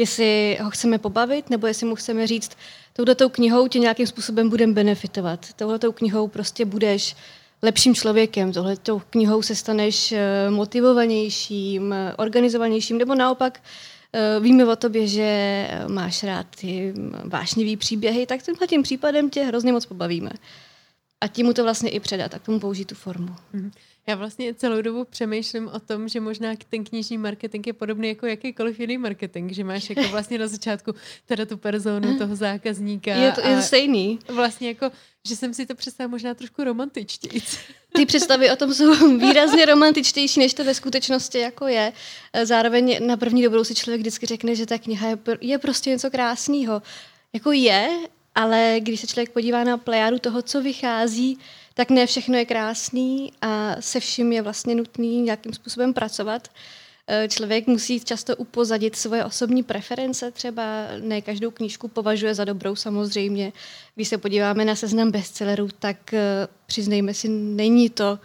jestli 0.00 0.58
ho 0.62 0.70
chceme 0.70 0.98
pobavit, 0.98 1.50
nebo 1.50 1.66
jestli 1.66 1.86
mu 1.86 1.94
chceme 1.94 2.26
říct, 2.26 2.50
touhletou 2.92 3.28
knihou 3.28 3.68
tě 3.68 3.78
nějakým 3.78 4.06
způsobem 4.06 4.48
budeme 4.48 4.72
benefitovat. 4.72 5.52
Touhletou 5.52 5.92
knihou 5.92 6.28
prostě 6.28 6.64
budeš 6.64 7.16
lepším 7.62 7.94
člověkem, 7.94 8.52
tohletou 8.52 9.02
knihou 9.10 9.42
se 9.42 9.54
staneš 9.54 10.12
eh, 10.12 10.50
motivovanějším, 10.50 11.94
organizovanějším, 12.16 12.98
nebo 12.98 13.14
naopak 13.14 13.62
eh, 14.12 14.40
víme 14.40 14.66
o 14.66 14.76
tobě, 14.76 15.06
že 15.06 15.68
máš 15.88 16.22
rád 16.22 16.46
ty 16.60 16.94
vášnivý 17.24 17.76
příběhy, 17.76 18.26
tak 18.26 18.42
tímhle 18.42 18.66
tím 18.66 18.82
případem 18.82 19.30
tě 19.30 19.44
hrozně 19.44 19.72
moc 19.72 19.86
pobavíme. 19.86 20.30
A 21.20 21.28
tím 21.28 21.46
mu 21.46 21.52
to 21.52 21.62
vlastně 21.62 21.90
i 21.90 22.00
předat 22.00 22.34
a 22.34 22.38
k 22.38 22.42
tomu 22.42 22.60
použít 22.60 22.84
tu 22.84 22.94
formu. 22.94 23.34
Mm-hmm. 23.54 23.70
Já 24.06 24.14
vlastně 24.14 24.54
celou 24.54 24.82
dobu 24.82 25.04
přemýšlím 25.04 25.68
o 25.68 25.80
tom, 25.80 26.08
že 26.08 26.20
možná 26.20 26.54
ten 26.70 26.84
knižní 26.84 27.18
marketing 27.18 27.66
je 27.66 27.72
podobný 27.72 28.08
jako 28.08 28.26
jakýkoliv 28.26 28.80
jiný 28.80 28.98
marketing, 28.98 29.52
že 29.52 29.64
máš 29.64 29.90
jako 29.90 30.02
vlastně 30.10 30.38
na 30.38 30.48
začátku 30.48 30.94
teda 31.26 31.46
tu 31.46 31.56
personu 31.56 32.18
toho 32.18 32.36
zákazníka. 32.36 33.14
Je 33.14 33.32
to, 33.32 33.48
je 33.48 33.62
stejný. 33.62 34.18
Vlastně 34.28 34.68
jako, 34.68 34.90
že 35.28 35.36
jsem 35.36 35.54
si 35.54 35.66
to 35.66 35.74
představila 35.74 36.10
možná 36.10 36.34
trošku 36.34 36.64
romantičtěji. 36.64 37.42
Ty 37.92 38.06
představy 38.06 38.50
o 38.50 38.56
tom 38.56 38.74
jsou 38.74 39.18
výrazně 39.18 39.66
romantičtější, 39.66 40.40
než 40.40 40.54
to 40.54 40.64
ve 40.64 40.74
skutečnosti 40.74 41.38
jako 41.38 41.66
je. 41.66 41.92
Zároveň 42.44 43.06
na 43.06 43.16
první 43.16 43.42
dobrou 43.42 43.64
si 43.64 43.74
člověk 43.74 44.00
vždycky 44.00 44.26
řekne, 44.26 44.54
že 44.54 44.66
ta 44.66 44.78
kniha 44.78 45.08
je, 45.08 45.18
je 45.40 45.58
prostě 45.58 45.90
něco 45.90 46.10
krásného. 46.10 46.82
Jako 47.32 47.52
je, 47.52 47.88
ale 48.34 48.76
když 48.80 49.00
se 49.00 49.06
člověk 49.06 49.30
podívá 49.30 49.64
na 49.64 49.76
plejádu 49.78 50.18
toho, 50.18 50.42
co 50.42 50.62
vychází, 50.62 51.38
tak 51.74 51.90
ne 51.90 52.06
všechno 52.06 52.36
je 52.36 52.44
krásný 52.44 53.32
a 53.42 53.76
se 53.80 54.00
vším 54.00 54.32
je 54.32 54.42
vlastně 54.42 54.74
nutný 54.74 55.22
nějakým 55.22 55.52
způsobem 55.52 55.94
pracovat. 55.94 56.48
E, 57.06 57.28
člověk 57.28 57.66
musí 57.66 58.00
často 58.00 58.36
upozadit 58.36 58.96
svoje 58.96 59.24
osobní 59.24 59.62
preference, 59.62 60.30
třeba 60.30 60.62
ne 61.00 61.20
každou 61.20 61.50
knížku 61.50 61.88
považuje 61.88 62.34
za 62.34 62.44
dobrou 62.44 62.76
samozřejmě. 62.76 63.52
Když 63.94 64.08
se 64.08 64.18
podíváme 64.18 64.64
na 64.64 64.76
seznam 64.76 65.10
bestsellerů, 65.10 65.68
tak 65.78 66.14
e, 66.14 66.48
přiznejme 66.66 67.14
si, 67.14 67.28
není 67.28 67.90
to 67.90 68.18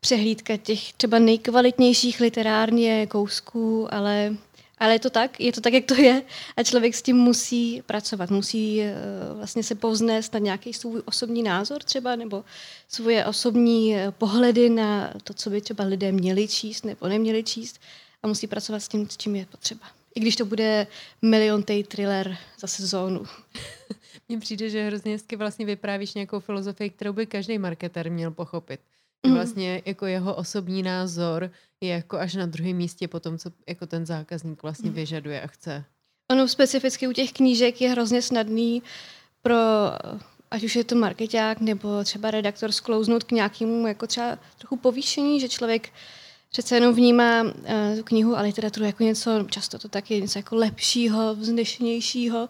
přehlídka 0.00 0.56
těch 0.56 0.92
třeba 0.92 1.18
nejkvalitnějších 1.18 2.20
literárně 2.20 3.06
kousků, 3.06 3.94
ale 3.94 4.36
ale 4.78 4.92
je 4.92 4.98
to 4.98 5.10
tak, 5.10 5.40
je 5.40 5.52
to 5.52 5.60
tak, 5.60 5.72
jak 5.72 5.84
to 5.84 5.94
je 5.94 6.22
a 6.56 6.62
člověk 6.62 6.94
s 6.94 7.02
tím 7.02 7.16
musí 7.16 7.82
pracovat, 7.86 8.30
musí 8.30 8.80
uh, 8.80 9.36
vlastně 9.36 9.62
se 9.62 9.74
povznést 9.74 10.32
na 10.32 10.38
nějaký 10.38 10.72
svůj 10.72 11.02
osobní 11.04 11.42
názor 11.42 11.82
třeba, 11.82 12.16
nebo 12.16 12.44
svoje 12.88 13.26
osobní 13.26 13.94
uh, 13.94 14.10
pohledy 14.10 14.70
na 14.70 15.14
to, 15.24 15.34
co 15.34 15.50
by 15.50 15.60
třeba 15.60 15.84
lidé 15.84 16.12
měli 16.12 16.48
číst 16.48 16.84
nebo 16.84 17.08
neměli 17.08 17.44
číst 17.44 17.80
a 18.22 18.26
musí 18.26 18.46
pracovat 18.46 18.80
s 18.80 18.88
tím, 18.88 19.10
s 19.10 19.16
čím 19.16 19.36
je 19.36 19.46
potřeba. 19.46 19.86
I 20.14 20.20
když 20.20 20.36
to 20.36 20.44
bude 20.44 20.86
miliontej 21.22 21.84
thriller 21.84 22.36
za 22.58 22.66
sezónu. 22.66 23.24
Mně 24.28 24.38
přijde, 24.38 24.70
že 24.70 24.86
hrozně 24.86 25.12
hezky 25.12 25.36
vlastně 25.36 25.66
vyprávíš 25.66 26.14
nějakou 26.14 26.40
filozofii, 26.40 26.90
kterou 26.90 27.12
by 27.12 27.26
každý 27.26 27.58
marketer 27.58 28.10
měl 28.10 28.30
pochopit. 28.30 28.80
Mm. 29.26 29.34
Vlastně 29.34 29.82
jako 29.84 30.06
jeho 30.06 30.34
osobní 30.34 30.82
názor 30.82 31.50
je 31.80 31.88
jako 31.88 32.18
až 32.18 32.34
na 32.34 32.46
druhém 32.46 32.76
místě 32.76 33.08
po 33.08 33.20
tom, 33.20 33.38
co 33.38 33.50
jako 33.68 33.86
ten 33.86 34.06
zákazník 34.06 34.62
vlastně 34.62 34.90
mm. 34.90 34.96
vyžaduje 34.96 35.42
a 35.42 35.46
chce. 35.46 35.84
Ono 36.30 36.48
specificky 36.48 37.08
u 37.08 37.12
těch 37.12 37.32
knížek 37.32 37.80
je 37.80 37.90
hrozně 37.90 38.22
snadný 38.22 38.82
pro 39.42 39.56
ať 40.50 40.64
už 40.64 40.76
je 40.76 40.84
to 40.84 40.94
marketák 40.94 41.60
nebo 41.60 42.04
třeba 42.04 42.30
redaktor 42.30 42.72
sklouznout 42.72 43.24
k 43.24 43.32
nějakému 43.32 43.86
jako 43.86 44.06
třeba 44.06 44.38
trochu 44.58 44.76
povýšení, 44.76 45.40
že 45.40 45.48
člověk 45.48 45.88
přece 46.50 46.74
jenom 46.74 46.94
vnímá 46.94 47.42
uh, 47.42 47.50
tu 47.96 48.02
knihu 48.04 48.38
a 48.38 48.40
literaturu 48.40 48.86
jako 48.86 49.02
něco, 49.02 49.46
často 49.50 49.78
to 49.78 49.88
taky 49.88 50.22
něco 50.22 50.38
jako 50.38 50.56
lepšího, 50.56 51.34
vznešenějšího 51.34 52.48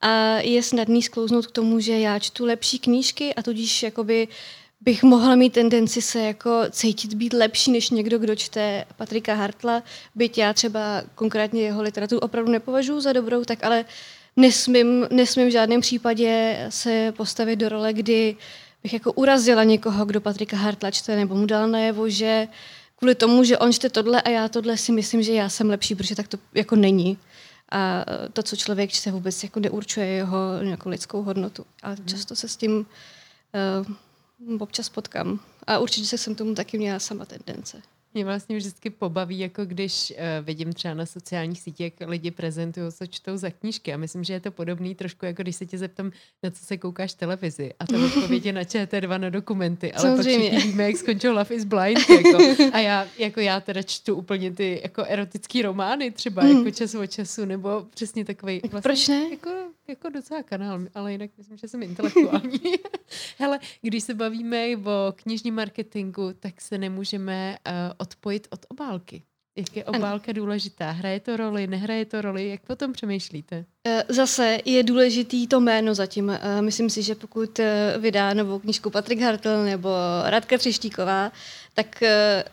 a 0.00 0.38
je 0.38 0.62
snadný 0.62 1.02
sklouznout 1.02 1.46
k 1.46 1.50
tomu, 1.50 1.80
že 1.80 1.98
já 1.98 2.18
čtu 2.18 2.44
lepší 2.44 2.78
knížky 2.78 3.34
a 3.34 3.42
tudíž 3.42 3.82
jakoby 3.82 4.28
bych 4.80 5.02
mohla 5.02 5.34
mít 5.34 5.52
tendenci 5.52 6.02
se 6.02 6.20
jako 6.20 6.62
cítit 6.70 7.14
být 7.14 7.32
lepší 7.32 7.72
než 7.72 7.90
někdo, 7.90 8.18
kdo 8.18 8.36
čte 8.36 8.84
Patrika 8.96 9.34
Hartla, 9.34 9.82
byť 10.14 10.38
já 10.38 10.52
třeba 10.52 11.02
konkrétně 11.14 11.62
jeho 11.62 11.82
literaturu 11.82 12.20
opravdu 12.20 12.52
nepovažuji 12.52 13.00
za 13.00 13.12
dobrou, 13.12 13.44
tak 13.44 13.64
ale 13.64 13.84
nesmím, 14.36 15.06
nesmím 15.10 15.48
v 15.48 15.52
žádném 15.52 15.80
případě 15.80 16.58
se 16.68 17.12
postavit 17.16 17.56
do 17.56 17.68
role, 17.68 17.92
kdy 17.92 18.36
bych 18.82 18.92
jako 18.92 19.12
urazila 19.12 19.64
někoho, 19.64 20.04
kdo 20.04 20.20
Patrika 20.20 20.56
Hartla 20.56 20.90
čte, 20.90 21.16
nebo 21.16 21.34
mu 21.34 21.46
dala 21.46 21.66
najevo, 21.66 22.08
že 22.08 22.48
kvůli 22.96 23.14
tomu, 23.14 23.44
že 23.44 23.58
on 23.58 23.72
čte 23.72 23.88
tohle 23.88 24.22
a 24.22 24.28
já 24.30 24.48
tohle 24.48 24.76
si 24.76 24.92
myslím, 24.92 25.22
že 25.22 25.32
já 25.32 25.48
jsem 25.48 25.70
lepší, 25.70 25.94
protože 25.94 26.14
tak 26.14 26.28
to 26.28 26.36
jako 26.54 26.76
není. 26.76 27.18
A 27.70 28.04
to, 28.32 28.42
co 28.42 28.56
člověk 28.56 28.90
čte, 28.90 29.10
vůbec 29.10 29.42
jako 29.42 29.60
neurčuje 29.60 30.06
jeho 30.06 30.38
nějakou 30.62 30.88
lidskou 30.88 31.22
hodnotu. 31.22 31.64
A 31.82 31.90
mhm. 31.90 32.06
často 32.06 32.36
se 32.36 32.48
s 32.48 32.56
tím 32.56 32.78
uh, 32.78 33.86
občas 34.58 34.88
potkám. 34.88 35.40
A 35.66 35.78
určitě 35.78 36.06
se 36.06 36.18
jsem 36.18 36.34
tomu 36.34 36.54
taky 36.54 36.78
měla 36.78 36.98
sama 36.98 37.24
tendence. 37.24 37.82
Mě 38.14 38.24
vlastně 38.24 38.56
vždycky 38.56 38.90
pobaví, 38.90 39.38
jako 39.38 39.64
když 39.64 40.10
uh, 40.10 40.46
vidím 40.46 40.72
třeba 40.72 40.94
na 40.94 41.06
sociálních 41.06 41.60
sítích, 41.60 41.80
jak 41.80 42.08
lidi 42.08 42.30
prezentují, 42.30 42.92
co 42.92 43.06
čtou 43.06 43.36
za 43.36 43.50
knížky. 43.50 43.94
A 43.94 43.96
myslím, 43.96 44.24
že 44.24 44.32
je 44.32 44.40
to 44.40 44.50
podobný 44.50 44.94
trošku, 44.94 45.26
jako 45.26 45.42
když 45.42 45.56
se 45.56 45.66
tě 45.66 45.78
zeptám, 45.78 46.12
na 46.42 46.50
co 46.50 46.64
se 46.64 46.76
koukáš 46.76 47.14
televizi. 47.14 47.72
A 47.78 47.86
to 47.86 48.06
odpověď 48.06 48.44
je 48.46 48.52
na 48.52 48.62
ČT2 48.62 49.20
na 49.20 49.30
dokumenty. 49.30 49.92
Ale 49.92 50.02
Samozřejmě. 50.02 50.50
pak 50.50 50.64
víme, 50.64 50.84
jak 50.84 50.96
skončil 50.96 51.34
Love 51.34 51.54
is 51.54 51.64
Blind. 51.64 52.10
Jako. 52.10 52.38
A 52.72 52.78
já, 52.78 53.06
jako 53.18 53.40
já 53.40 53.60
teda 53.60 53.82
čtu 53.82 54.14
úplně 54.14 54.50
ty 54.50 54.80
jako 54.82 55.04
erotický 55.04 55.62
romány 55.62 56.10
třeba, 56.10 56.42
mm. 56.42 56.58
jako 56.58 56.70
čas 56.70 56.94
od 56.94 57.06
času, 57.06 57.44
nebo 57.44 57.86
přesně 57.94 58.24
takový. 58.24 58.60
Vlastně, 58.60 58.80
Proč 58.80 59.08
ne? 59.08 59.30
Jako, 59.30 59.50
jako 59.88 60.08
docela 60.08 60.42
kanál, 60.42 60.80
ale 60.94 61.12
jinak 61.12 61.30
myslím, 61.38 61.56
že 61.56 61.68
jsem 61.68 61.82
intelektuální. 61.82 62.60
Hele, 63.38 63.58
když 63.82 64.04
se 64.04 64.14
bavíme 64.14 64.76
o 64.76 65.12
knižním 65.16 65.54
marketingu, 65.54 66.32
tak 66.40 66.60
se 66.60 66.78
nemůžeme 66.78 67.58
uh, 67.66 67.72
odpojit 67.98 68.48
od 68.50 68.66
obálky. 68.68 69.22
Jak 69.56 69.76
je 69.76 69.84
obálka 69.84 70.32
ano. 70.32 70.40
důležitá? 70.40 70.90
Hraje 70.90 71.20
to 71.20 71.36
roli, 71.36 71.66
nehraje 71.66 72.04
to 72.04 72.22
roli? 72.22 72.48
Jak 72.48 72.60
potom 72.60 72.92
přemýšlíte? 72.92 73.64
Eh, 73.86 74.04
zase 74.08 74.58
je 74.64 74.82
důležitý 74.82 75.46
to 75.46 75.60
jméno 75.60 75.94
zatím. 75.94 76.30
Eh, 76.30 76.62
myslím 76.62 76.90
si, 76.90 77.02
že 77.02 77.14
pokud 77.14 77.60
vydá 77.98 78.34
novou 78.34 78.58
knížku 78.58 78.90
Patrik 78.90 79.20
Hartl 79.20 79.64
nebo 79.64 79.88
Radka 80.24 80.58
Třeštíková, 80.58 81.32
tak 81.74 82.02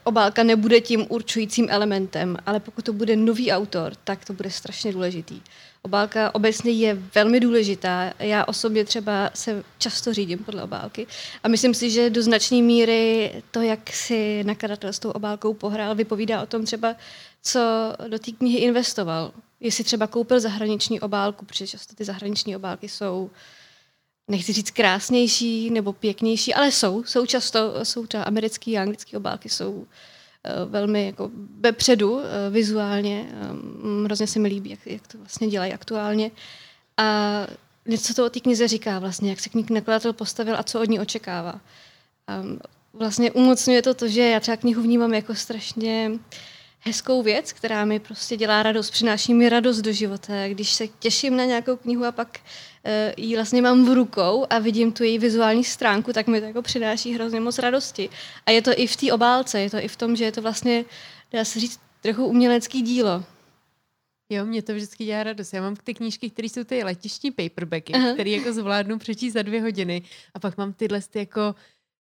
obálka 0.03 0.43
nebude 0.43 0.81
tím 0.81 1.05
určujícím 1.09 1.67
elementem, 1.69 2.37
ale 2.45 2.59
pokud 2.59 2.85
to 2.85 2.93
bude 2.93 3.15
nový 3.15 3.51
autor, 3.51 3.95
tak 4.03 4.25
to 4.25 4.33
bude 4.33 4.51
strašně 4.51 4.91
důležitý. 4.93 5.41
Obálka 5.85 6.35
obecně 6.35 6.71
je 6.71 6.93
velmi 7.15 7.39
důležitá. 7.39 8.13
Já 8.19 8.45
osobně 8.45 8.85
třeba 8.85 9.29
se 9.33 9.63
často 9.77 10.13
řídím 10.13 10.39
podle 10.39 10.63
obálky 10.63 11.07
a 11.43 11.47
myslím 11.47 11.73
si, 11.73 11.89
že 11.89 12.09
do 12.09 12.23
značné 12.23 12.61
míry 12.61 13.31
to, 13.51 13.61
jak 13.61 13.89
si 13.89 14.43
nakladatel 14.43 14.93
s 14.93 14.99
tou 14.99 15.11
obálkou 15.11 15.53
pohrál, 15.53 15.95
vypovídá 15.95 16.41
o 16.41 16.45
tom 16.45 16.65
třeba, 16.65 16.95
co 17.41 17.59
do 18.07 18.19
té 18.19 18.31
knihy 18.31 18.57
investoval. 18.57 19.31
Jestli 19.59 19.83
třeba 19.83 20.07
koupil 20.07 20.39
zahraniční 20.39 21.01
obálku, 21.01 21.45
protože 21.45 21.67
často 21.67 21.95
ty 21.95 22.03
zahraniční 22.03 22.55
obálky 22.55 22.89
jsou 22.89 23.29
nechci 24.27 24.53
říct 24.53 24.71
krásnější 24.71 25.69
nebo 25.69 25.93
pěknější, 25.93 26.53
ale 26.53 26.71
jsou. 26.71 27.03
Jsou 27.03 27.25
často, 27.25 27.85
jsou 27.85 28.07
třeba 28.07 28.23
americké 28.23 28.71
a 28.71 28.81
anglické 28.81 29.17
obálky, 29.17 29.49
jsou 29.49 29.87
velmi 30.65 31.05
jako 31.05 31.31
vepředu 31.59 32.19
eh, 32.19 32.49
vizuálně. 32.49 33.25
Eh, 33.31 34.05
hrozně 34.05 34.27
se 34.27 34.39
mi 34.39 34.47
líbí, 34.47 34.69
jak, 34.69 34.79
jak 34.85 35.07
to 35.07 35.17
vlastně 35.17 35.47
dělají 35.47 35.73
aktuálně. 35.73 36.31
A 36.97 37.47
něco 37.85 38.13
to 38.13 38.25
o 38.25 38.29
té 38.29 38.39
knize 38.39 38.67
říká 38.67 38.99
vlastně, 38.99 39.29
jak 39.29 39.39
se 39.39 39.49
knih 39.49 39.69
nakladatel 39.69 40.13
postavil 40.13 40.55
a 40.57 40.63
co 40.63 40.81
od 40.81 40.89
ní 40.89 40.99
očekává. 40.99 41.61
A 42.27 42.43
vlastně 42.93 43.31
umocňuje 43.31 43.81
to 43.81 43.93
to, 43.93 44.07
že 44.07 44.21
já 44.21 44.39
třeba 44.39 44.57
knihu 44.57 44.81
vnímám 44.81 45.13
jako 45.13 45.35
strašně 45.35 46.11
hezkou 46.79 47.23
věc, 47.23 47.53
která 47.53 47.85
mi 47.85 47.99
prostě 47.99 48.37
dělá 48.37 48.63
radost, 48.63 48.91
přináší 48.91 49.33
mi 49.33 49.49
radost 49.49 49.81
do 49.81 49.91
života. 49.91 50.33
Když 50.47 50.73
se 50.73 50.87
těším 50.87 51.37
na 51.37 51.45
nějakou 51.45 51.75
knihu 51.75 52.05
a 52.05 52.11
pak 52.11 52.39
ji 53.17 53.35
vlastně 53.35 53.61
mám 53.61 53.85
v 53.85 53.93
rukou 53.93 54.45
a 54.49 54.59
vidím 54.59 54.91
tu 54.91 55.03
její 55.03 55.19
vizuální 55.19 55.63
stránku, 55.63 56.13
tak 56.13 56.27
mi 56.27 56.39
to 56.39 56.47
jako 56.47 56.61
přináší 56.61 57.13
hrozně 57.13 57.39
moc 57.39 57.59
radosti. 57.59 58.09
A 58.45 58.51
je 58.51 58.61
to 58.61 58.71
i 58.75 58.87
v 58.87 58.95
té 58.95 59.13
obálce, 59.13 59.59
je 59.61 59.69
to 59.69 59.77
i 59.77 59.87
v 59.87 59.95
tom, 59.95 60.15
že 60.15 60.23
je 60.23 60.31
to 60.31 60.41
vlastně, 60.41 60.85
dá 61.33 61.45
se 61.45 61.59
říct, 61.59 61.79
trochu 62.01 62.25
umělecký 62.25 62.81
dílo. 62.81 63.23
Jo, 64.29 64.45
mě 64.45 64.61
to 64.61 64.73
vždycky 64.73 65.05
dělá 65.05 65.23
radost. 65.23 65.53
Já 65.53 65.61
mám 65.61 65.75
ty 65.75 65.93
knížky, 65.93 66.29
které 66.29 66.49
jsou 66.49 66.63
ty 66.63 66.83
letištní 66.83 67.31
paperbacky, 67.31 67.93
které 68.13 68.29
jako 68.29 68.53
zvládnu 68.53 68.99
přečíst 68.99 69.33
za 69.33 69.41
dvě 69.41 69.61
hodiny 69.61 70.01
a 70.33 70.39
pak 70.39 70.57
mám 70.57 70.73
tyhle 70.73 71.01
ty 71.01 71.19
jako 71.19 71.55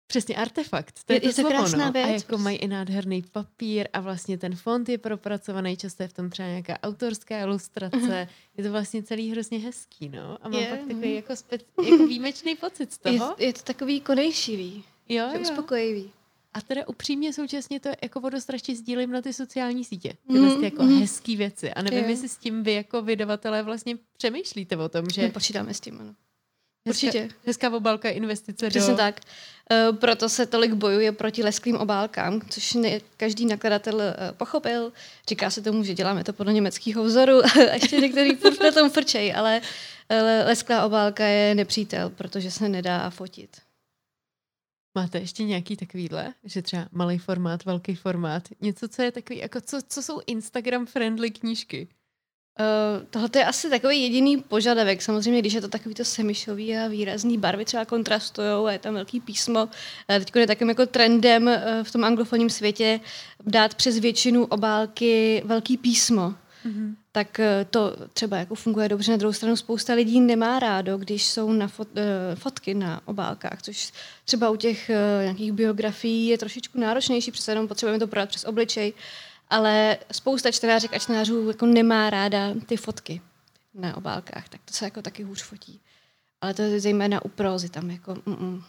Přesně 0.06 0.36
artefakt, 0.36 1.04
to 1.04 1.12
je, 1.12 1.16
je 1.16 1.20
to, 1.20 1.26
je 1.26 1.34
to 1.34 1.40
slovo, 1.40 1.56
krásná 1.56 1.86
no. 1.86 1.92
věc. 1.92 2.06
A 2.06 2.10
jako 2.10 2.38
mají 2.38 2.56
i 2.56 2.68
nádherný 2.68 3.24
papír 3.32 3.88
a 3.92 4.00
vlastně 4.00 4.38
ten 4.38 4.56
fond 4.56 4.88
je 4.88 4.98
propracovaný, 4.98 5.76
často 5.76 6.02
je 6.02 6.08
v 6.08 6.12
tom 6.12 6.30
třeba 6.30 6.48
nějaká 6.48 6.78
autorská 6.82 7.38
ilustrace. 7.38 7.96
Uh-huh. 7.96 8.28
Je 8.56 8.64
to 8.64 8.70
vlastně 8.70 9.02
celý 9.02 9.30
hrozně 9.30 9.58
hezký, 9.58 10.08
no. 10.08 10.38
A 10.42 10.48
mám 10.48 10.60
je, 10.60 10.66
pak 10.66 10.80
takový 10.80 11.14
jako, 11.14 11.32
spec- 11.32 11.90
jako 11.90 12.06
výjimečný 12.06 12.56
pocit 12.56 12.92
z 12.92 12.98
toho. 12.98 13.34
Je, 13.38 13.46
je 13.46 13.52
to 13.52 13.62
takový 13.62 14.00
konejšivý. 14.00 14.84
Jo, 15.08 15.24
jo. 15.34 15.40
uspokojivý. 15.40 16.10
A 16.54 16.60
teda 16.60 16.88
upřímně 16.88 17.32
současně 17.32 17.80
to 17.80 17.88
jako 18.02 18.20
vodostraště 18.20 18.76
sdílím 18.76 19.10
na 19.10 19.22
ty 19.22 19.32
sociální 19.32 19.84
sítě. 19.84 20.16
Tyhle 20.28 20.56
mm, 20.56 20.64
jako 20.64 20.82
mm. 20.82 21.00
hezký 21.00 21.36
věci. 21.36 21.72
A 21.72 21.82
nevím, 21.82 22.04
jestli 22.04 22.28
s 22.28 22.36
tím 22.36 22.62
vy 22.62 22.72
jako 22.72 23.02
vydavatelé 23.02 23.62
vlastně 23.62 23.98
přemýšlíte 24.16 24.76
o 24.76 24.88
tom, 24.88 25.04
že... 25.14 25.22
My 25.22 25.30
počítáme 25.30 25.74
s 25.74 25.80
tím, 25.80 26.00
ano. 26.00 26.14
Určitě. 26.86 27.28
Hezká, 27.46 27.70
obálka 27.70 28.08
investice 28.08 28.68
Přesně 28.68 28.92
do... 28.92 28.96
tak. 28.96 29.20
Uh, 29.90 29.96
proto 29.96 30.28
se 30.28 30.46
tolik 30.46 30.72
bojuje 30.72 31.12
proti 31.12 31.42
lesklým 31.42 31.76
obálkám, 31.76 32.40
což 32.50 32.74
ne, 32.74 33.00
každý 33.16 33.46
nakladatel 33.46 33.94
uh, 33.94 34.02
pochopil. 34.36 34.92
Říká 35.28 35.50
se 35.50 35.62
tomu, 35.62 35.84
že 35.84 35.94
děláme 35.94 36.24
to 36.24 36.32
podle 36.32 36.52
německého 36.52 37.04
vzoru 37.04 37.44
a 37.70 37.74
ještě 37.74 37.96
některý 37.96 38.36
furt 38.36 38.60
na 38.60 38.72
tom 38.72 38.90
frčej, 38.90 39.34
ale 39.36 39.60
uh, 39.60 40.46
lesklá 40.46 40.86
obálka 40.86 41.24
je 41.24 41.54
nepřítel, 41.54 42.10
protože 42.10 42.50
se 42.50 42.68
nedá 42.68 43.10
fotit. 43.10 43.56
Máte 44.96 45.18
ještě 45.18 45.44
nějaký 45.44 45.76
takovýhle, 45.76 46.34
že 46.44 46.62
třeba 46.62 46.88
malý 46.92 47.18
formát, 47.18 47.64
velký 47.64 47.94
formát, 47.94 48.48
něco, 48.60 48.88
co 48.88 49.02
je 49.02 49.12
takový, 49.12 49.38
jako 49.38 49.60
co, 49.60 49.78
co 49.88 50.02
jsou 50.02 50.20
Instagram 50.26 50.86
friendly 50.86 51.30
knížky? 51.30 51.88
Uh, 52.60 53.06
tohle 53.10 53.30
je 53.36 53.44
asi 53.44 53.70
takový 53.70 54.02
jediný 54.02 54.36
požadavek. 54.36 55.02
Samozřejmě, 55.02 55.40
když 55.40 55.52
je 55.52 55.60
to 55.60 55.68
takový 55.68 55.94
to 55.94 56.04
semišový 56.04 56.76
a 56.76 56.88
výrazný 56.88 57.38
barvy 57.38 57.64
třeba 57.64 57.84
kontrastují 57.84 58.48
a 58.48 58.72
je 58.72 58.78
tam 58.78 58.94
velký 58.94 59.20
písmo. 59.20 59.68
Teď 60.06 60.36
je 60.36 60.46
takým 60.46 60.68
jako 60.68 60.86
trendem 60.86 61.46
uh, 61.46 61.52
v 61.82 61.92
tom 61.92 62.04
anglofonním 62.04 62.50
světě 62.50 63.00
dát 63.46 63.74
přes 63.74 63.98
většinu 63.98 64.44
obálky 64.44 65.42
velký 65.44 65.76
písmo. 65.76 66.34
Mm-hmm. 66.66 66.94
Tak 67.12 67.40
to 67.70 67.96
třeba 68.12 68.36
jako 68.36 68.54
funguje 68.54 68.88
dobře. 68.88 69.10
Na 69.10 69.16
druhou 69.16 69.32
stranu 69.32 69.56
spousta 69.56 69.94
lidí 69.94 70.20
nemá 70.20 70.58
rádo, 70.58 70.98
když 70.98 71.24
jsou 71.24 71.52
na 71.52 71.68
fot, 71.68 71.88
fotky 72.34 72.74
na 72.74 73.00
obálkách, 73.04 73.62
což 73.62 73.92
třeba 74.24 74.50
u 74.50 74.56
těch 74.56 74.90
nějakých 75.22 75.52
biografií 75.52 76.26
je 76.26 76.38
trošičku 76.38 76.80
náročnější, 76.80 77.30
přece 77.30 77.52
jenom 77.52 77.68
potřebujeme 77.68 77.98
to 77.98 78.06
prodat 78.06 78.28
přes 78.28 78.44
obličej. 78.44 78.92
Uh, 78.92 78.98
ale 79.50 79.98
spousta 80.12 80.50
čtenářek 80.50 80.94
a 80.94 80.98
čtenářů 80.98 81.48
jako 81.48 81.66
nemá 81.66 82.10
ráda 82.10 82.54
ty 82.66 82.76
fotky 82.76 83.20
na 83.74 83.96
obálkách, 83.96 84.48
tak 84.48 84.60
to 84.64 84.74
se 84.74 84.84
jako 84.84 85.02
taky 85.02 85.22
hůř 85.22 85.42
fotí. 85.42 85.80
Ale 86.40 86.54
to 86.54 86.62
je 86.62 86.80
zejména 86.80 87.24
u 87.24 87.28
prózy 87.28 87.68
tam 87.68 87.90
jako 87.90 88.14
mm-mm. 88.14 88.62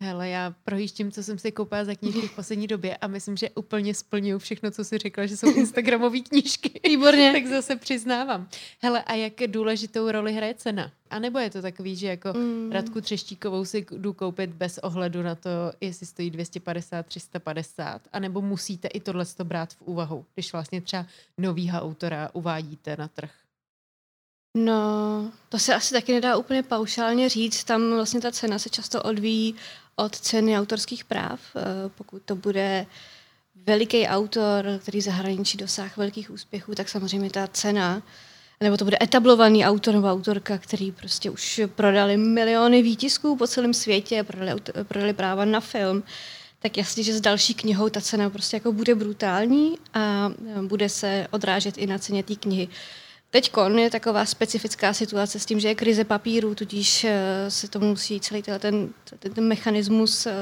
Hele, 0.00 0.28
já 0.28 0.54
projíždím, 0.64 1.12
co 1.12 1.22
jsem 1.22 1.38
si 1.38 1.52
koupila 1.52 1.84
za 1.84 1.94
knížky 1.94 2.28
v 2.28 2.36
poslední 2.36 2.66
době 2.66 2.96
a 2.96 3.06
myslím, 3.06 3.36
že 3.36 3.50
úplně 3.50 3.94
splňuju 3.94 4.38
všechno, 4.38 4.70
co 4.70 4.84
si 4.84 4.98
řekla, 4.98 5.26
že 5.26 5.36
jsou 5.36 5.54
Instagramové 5.54 6.20
knížky. 6.20 6.80
Výborně. 6.84 7.32
tak 7.34 7.46
zase 7.46 7.76
přiznávám. 7.76 8.48
Hele, 8.82 9.02
a 9.02 9.14
jak 9.14 9.32
důležitou 9.46 10.10
roli 10.10 10.32
hraje 10.32 10.54
cena? 10.54 10.92
A 11.10 11.18
nebo 11.18 11.38
je 11.38 11.50
to 11.50 11.62
takový, 11.62 11.96
že 11.96 12.06
jako 12.06 12.32
mm. 12.32 12.72
Radku 12.72 13.00
Třeštíkovou 13.00 13.64
si 13.64 13.86
jdu 13.90 14.12
koupit 14.12 14.50
bez 14.50 14.78
ohledu 14.78 15.22
na 15.22 15.34
to, 15.34 15.50
jestli 15.80 16.06
stojí 16.06 16.30
250, 16.30 17.06
350, 17.06 18.02
a 18.12 18.18
nebo 18.18 18.40
musíte 18.40 18.88
i 18.88 19.00
tohle 19.00 19.24
brát 19.42 19.74
v 19.74 19.82
úvahu, 19.82 20.24
když 20.34 20.52
vlastně 20.52 20.80
třeba 20.80 21.06
novýho 21.38 21.80
autora 21.80 22.30
uvádíte 22.32 22.96
na 22.96 23.08
trh? 23.08 23.30
No, 24.56 25.32
to 25.48 25.58
se 25.58 25.74
asi 25.74 25.94
taky 25.94 26.12
nedá 26.12 26.36
úplně 26.36 26.62
paušálně 26.62 27.28
říct. 27.28 27.64
Tam 27.64 27.90
vlastně 27.90 28.20
ta 28.20 28.32
cena 28.32 28.58
se 28.58 28.68
často 28.68 29.02
odvíjí 29.02 29.54
od 29.98 30.18
ceny 30.18 30.58
autorských 30.58 31.04
práv. 31.04 31.40
Eh, 31.56 31.60
pokud 31.94 32.22
to 32.22 32.36
bude 32.36 32.86
veliký 33.66 34.06
autor, 34.06 34.64
který 34.82 35.00
zahraničí 35.00 35.58
dosáh 35.58 35.96
velkých 35.96 36.30
úspěchů, 36.30 36.74
tak 36.74 36.88
samozřejmě 36.88 37.30
ta 37.30 37.46
cena, 37.46 38.02
nebo 38.60 38.76
to 38.76 38.84
bude 38.84 38.96
etablovaný 39.02 39.64
autor 39.64 39.94
nebo 39.94 40.06
autorka, 40.06 40.58
který 40.58 40.92
prostě 40.92 41.30
už 41.30 41.60
prodali 41.74 42.16
miliony 42.16 42.82
výtisků 42.82 43.36
po 43.36 43.46
celém 43.46 43.74
světě, 43.74 44.24
prodali, 44.24 44.60
prodali 44.88 45.12
práva 45.12 45.44
na 45.44 45.60
film, 45.60 46.02
tak 46.58 46.76
jasně, 46.76 47.02
že 47.02 47.14
s 47.14 47.20
další 47.20 47.54
knihou 47.54 47.88
ta 47.88 48.00
cena 48.00 48.30
prostě 48.30 48.56
jako 48.56 48.72
bude 48.72 48.94
brutální 48.94 49.78
a 49.94 50.32
bude 50.62 50.88
se 50.88 51.26
odrážet 51.30 51.78
i 51.78 51.86
na 51.86 51.98
ceně 51.98 52.22
té 52.22 52.34
knihy. 52.36 52.68
Teď 53.30 53.52
je 53.76 53.90
taková 53.90 54.24
specifická 54.24 54.92
situace 54.92 55.38
s 55.38 55.46
tím, 55.46 55.60
že 55.60 55.68
je 55.68 55.74
krize 55.74 56.04
papíru, 56.04 56.54
tudíž 56.54 57.04
eh, 57.04 57.50
se 57.50 57.68
to 57.68 57.80
musí 57.80 58.20
celý 58.20 58.42
ten, 58.42 58.58
ten, 58.58 59.32
ten 59.34 59.48
mechanismus 59.48 60.26
eh, 60.26 60.32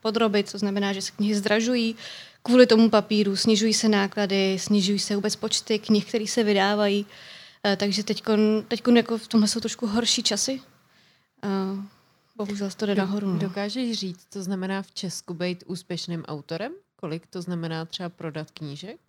podrobit, 0.00 0.52
to 0.52 0.58
znamená, 0.58 0.92
že 0.92 1.02
se 1.02 1.12
knihy 1.12 1.34
zdražují 1.34 1.96
kvůli 2.42 2.66
tomu 2.66 2.90
papíru, 2.90 3.36
snižují 3.36 3.74
se 3.74 3.88
náklady, 3.88 4.58
snižují 4.58 4.98
se 4.98 5.14
vůbec 5.14 5.36
počty 5.36 5.78
knih, 5.78 6.04
které 6.04 6.26
se 6.26 6.44
vydávají. 6.44 7.06
Eh, 7.64 7.76
takže 7.76 8.02
teď 8.02 8.22
jako 8.94 9.18
v 9.18 9.28
tomhle 9.28 9.48
jsou 9.48 9.60
trošku 9.60 9.86
horší 9.86 10.22
časy. 10.22 10.60
Bohužel 12.36 12.70
to 12.76 12.86
jde 12.86 12.94
nahoru. 12.94 13.32
No. 13.32 13.38
Dokážeš 13.38 13.98
říct, 13.98 14.26
co 14.30 14.42
znamená 14.42 14.82
v 14.82 14.90
Česku 14.90 15.34
být 15.34 15.64
úspěšným 15.66 16.24
autorem? 16.24 16.72
Kolik 16.96 17.26
to 17.26 17.42
znamená 17.42 17.84
třeba 17.84 18.08
prodat 18.08 18.50
knížek? 18.50 19.00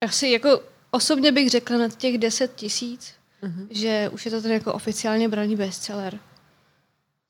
Asi 0.00 0.28
jako 0.28 0.60
Osobně 0.94 1.32
bych 1.32 1.50
řekla 1.50 1.78
na 1.78 1.88
těch 1.88 2.18
10 2.18 2.54
tisíc, 2.54 3.14
uh-huh. 3.42 3.66
že 3.70 4.10
už 4.12 4.24
je 4.24 4.30
to 4.30 4.42
ten 4.42 4.52
jako 4.52 4.72
oficiálně 4.72 5.28
braný 5.28 5.56
bestseller. 5.56 6.18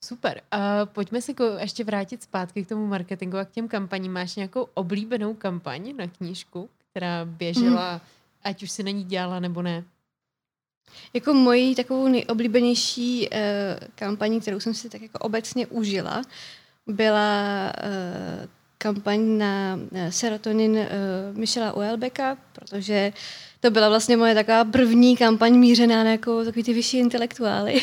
Super. 0.04 0.40
A 0.50 0.86
pojďme 0.86 1.22
se 1.22 1.32
ko- 1.32 1.58
ještě 1.60 1.84
vrátit 1.84 2.22
zpátky 2.22 2.64
k 2.64 2.68
tomu 2.68 2.86
marketingu 2.86 3.38
a 3.38 3.44
k 3.44 3.50
těm 3.50 3.68
kampaním. 3.68 4.12
Máš 4.12 4.36
nějakou 4.36 4.68
oblíbenou 4.74 5.34
kampaň 5.34 5.96
na 5.96 6.06
knížku, 6.06 6.70
která 6.90 7.24
běžela, 7.24 7.94
mm. 7.94 8.00
ať 8.44 8.62
už 8.62 8.70
si 8.70 8.82
na 8.82 8.90
ní 8.90 9.04
dělala 9.04 9.40
nebo 9.40 9.62
ne? 9.62 9.84
Jako 11.14 11.34
mojí 11.34 11.74
takovou 11.74 12.08
nejoblíbenější 12.08 13.28
uh, 13.28 13.38
kampaní, 13.94 14.40
kterou 14.40 14.60
jsem 14.60 14.74
si 14.74 14.90
tak 14.90 15.02
jako 15.02 15.18
obecně 15.18 15.66
užila, 15.66 16.22
byla 16.86 17.72
uh, 17.82 18.48
kampaň 18.84 19.38
na 19.38 19.78
serotonin 20.10 20.72
uh, 20.76 20.86
Michela 21.32 21.72
Uelbeka, 21.72 22.36
protože 22.52 23.12
to 23.60 23.70
byla 23.70 23.88
vlastně 23.88 24.16
moje 24.16 24.34
taková 24.34 24.64
první 24.64 25.16
kampaň 25.16 25.54
mířená 25.54 26.04
na 26.04 26.10
jako 26.10 26.44
takový 26.44 26.62
ty 26.62 26.72
vyšší 26.72 26.98
intelektuály. 26.98 27.80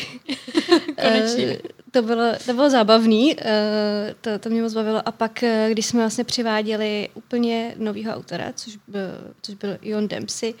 Konečně. 1.02 1.58
to, 1.90 2.02
bylo, 2.02 2.24
to 2.46 2.54
bylo 2.54 2.70
zábavný, 2.70 3.36
eh, 3.38 4.14
to, 4.20 4.38
to 4.38 4.50
mě 4.50 4.62
moc 4.62 4.74
bavilo. 4.74 5.08
A 5.08 5.12
pak, 5.12 5.42
eh, 5.42 5.68
když 5.70 5.86
jsme 5.86 6.00
vlastně 6.00 6.24
přiváděli 6.24 7.08
úplně 7.14 7.74
novýho 7.78 8.14
autora, 8.14 8.52
což 8.54 8.78
byl, 8.88 9.34
což 9.42 9.54
byl 9.54 9.78
Ion 9.82 10.08
Dempsey, 10.08 10.54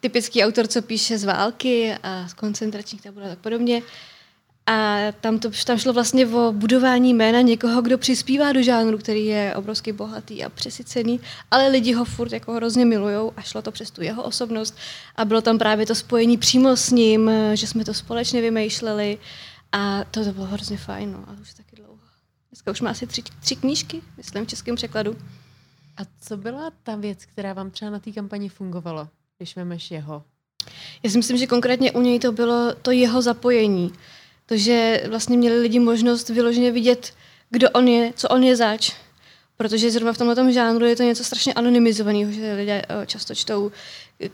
typický 0.00 0.44
autor, 0.44 0.66
co 0.66 0.82
píše 0.82 1.18
z 1.18 1.24
války 1.24 1.94
a 2.02 2.28
z 2.28 2.32
koncentračních 2.32 3.02
táborů 3.02 3.26
a 3.26 3.28
tak 3.28 3.38
podobně, 3.38 3.82
a 4.70 4.98
tam, 5.20 5.38
to, 5.38 5.50
tam 5.66 5.78
šlo 5.78 5.92
vlastně 5.92 6.26
o 6.26 6.52
budování 6.52 7.14
jména 7.14 7.40
někoho, 7.40 7.82
kdo 7.82 7.98
přispívá 7.98 8.52
do 8.52 8.62
žánru, 8.62 8.98
který 8.98 9.26
je 9.26 9.54
obrovsky 9.56 9.92
bohatý 9.92 10.44
a 10.44 10.48
přesycený, 10.48 11.20
ale 11.50 11.68
lidi 11.68 11.92
ho 11.92 12.04
furt 12.04 12.32
jako 12.32 12.52
hrozně 12.52 12.84
milujou 12.84 13.32
a 13.36 13.42
šlo 13.42 13.62
to 13.62 13.72
přes 13.72 13.90
tu 13.90 14.02
jeho 14.02 14.22
osobnost. 14.22 14.76
A 15.16 15.24
bylo 15.24 15.40
tam 15.40 15.58
právě 15.58 15.86
to 15.86 15.94
spojení 15.94 16.38
přímo 16.38 16.76
s 16.76 16.90
ním, 16.90 17.30
že 17.54 17.66
jsme 17.66 17.84
to 17.84 17.94
společně 17.94 18.40
vymýšleli 18.40 19.18
a 19.72 20.04
to, 20.04 20.24
to 20.24 20.32
bylo 20.32 20.46
hrozně 20.46 20.76
fajn, 20.76 21.12
no, 21.12 21.24
a 21.26 21.40
už 21.40 21.54
taky 21.54 21.76
dlouho. 21.76 21.98
Dneska 22.50 22.70
už 22.70 22.80
má 22.80 22.90
asi 22.90 23.06
tři, 23.06 23.22
tři 23.40 23.56
knížky, 23.56 24.02
myslím, 24.16 24.44
v 24.44 24.48
českém 24.48 24.76
překladu. 24.76 25.16
A 25.96 26.02
co 26.20 26.36
byla 26.36 26.70
ta 26.82 26.96
věc, 26.96 27.24
která 27.24 27.52
vám 27.52 27.70
třeba 27.70 27.90
na 27.90 27.98
té 27.98 28.12
kampani 28.12 28.48
fungovala, 28.48 29.08
když 29.38 29.56
vemeš 29.56 29.90
jeho? 29.90 30.22
Já 31.02 31.10
si 31.10 31.16
myslím, 31.16 31.36
že 31.36 31.46
konkrétně 31.46 31.92
u 31.92 32.00
něj 32.00 32.18
to 32.18 32.32
bylo 32.32 32.74
to 32.82 32.90
jeho 32.90 33.22
zapojení 33.22 33.92
to, 34.50 34.56
že 34.56 35.02
vlastně 35.08 35.36
měli 35.36 35.60
lidi 35.60 35.78
možnost 35.78 36.28
vyloženě 36.28 36.72
vidět, 36.72 37.12
kdo 37.50 37.70
on 37.70 37.88
je, 37.88 38.12
co 38.16 38.28
on 38.28 38.42
je 38.42 38.56
zač. 38.56 38.92
Protože 39.56 39.90
zrovna 39.90 40.12
v 40.12 40.18
tomhle 40.18 40.52
žánru 40.52 40.84
je 40.84 40.96
to 40.96 41.02
něco 41.02 41.24
strašně 41.24 41.54
anonymizovaného, 41.54 42.32
že 42.32 42.54
lidé 42.54 42.82
eh, 42.88 43.06
často 43.06 43.34
čtou 43.34 43.72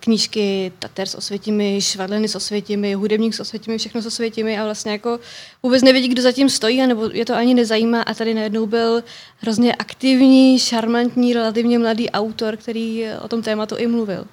knížky 0.00 0.72
Tater 0.79 1.07
s 1.07 1.14
osvětimi, 1.14 1.81
Švadleny 1.81 2.29
s 2.29 2.35
osvětimi, 2.35 2.94
Hudebník 2.94 3.35
s 3.35 3.40
osvětimi, 3.40 3.79
všechno 3.79 4.02
s 4.02 4.07
osvětimi 4.07 4.59
a 4.59 4.64
vlastně 4.64 4.92
jako 4.92 5.20
vůbec 5.62 5.83
nevědí, 5.83 6.09
kdo 6.09 6.22
zatím 6.22 6.50
stojí, 6.50 6.87
nebo 6.87 7.11
je 7.12 7.24
to 7.24 7.35
ani 7.35 7.55
nezajímá 7.55 8.02
a 8.02 8.14
tady 8.14 8.35
najednou 8.35 8.66
byl 8.66 9.05
hrozně 9.38 9.74
aktivní, 9.74 10.59
šarmantní, 10.59 11.35
relativně 11.35 11.79
mladý 11.79 12.11
autor, 12.11 12.57
který 12.57 13.05
o 13.22 13.29
tom 13.29 13.42
tématu 13.42 13.76
i 13.76 13.87
mluvil. 13.87 14.26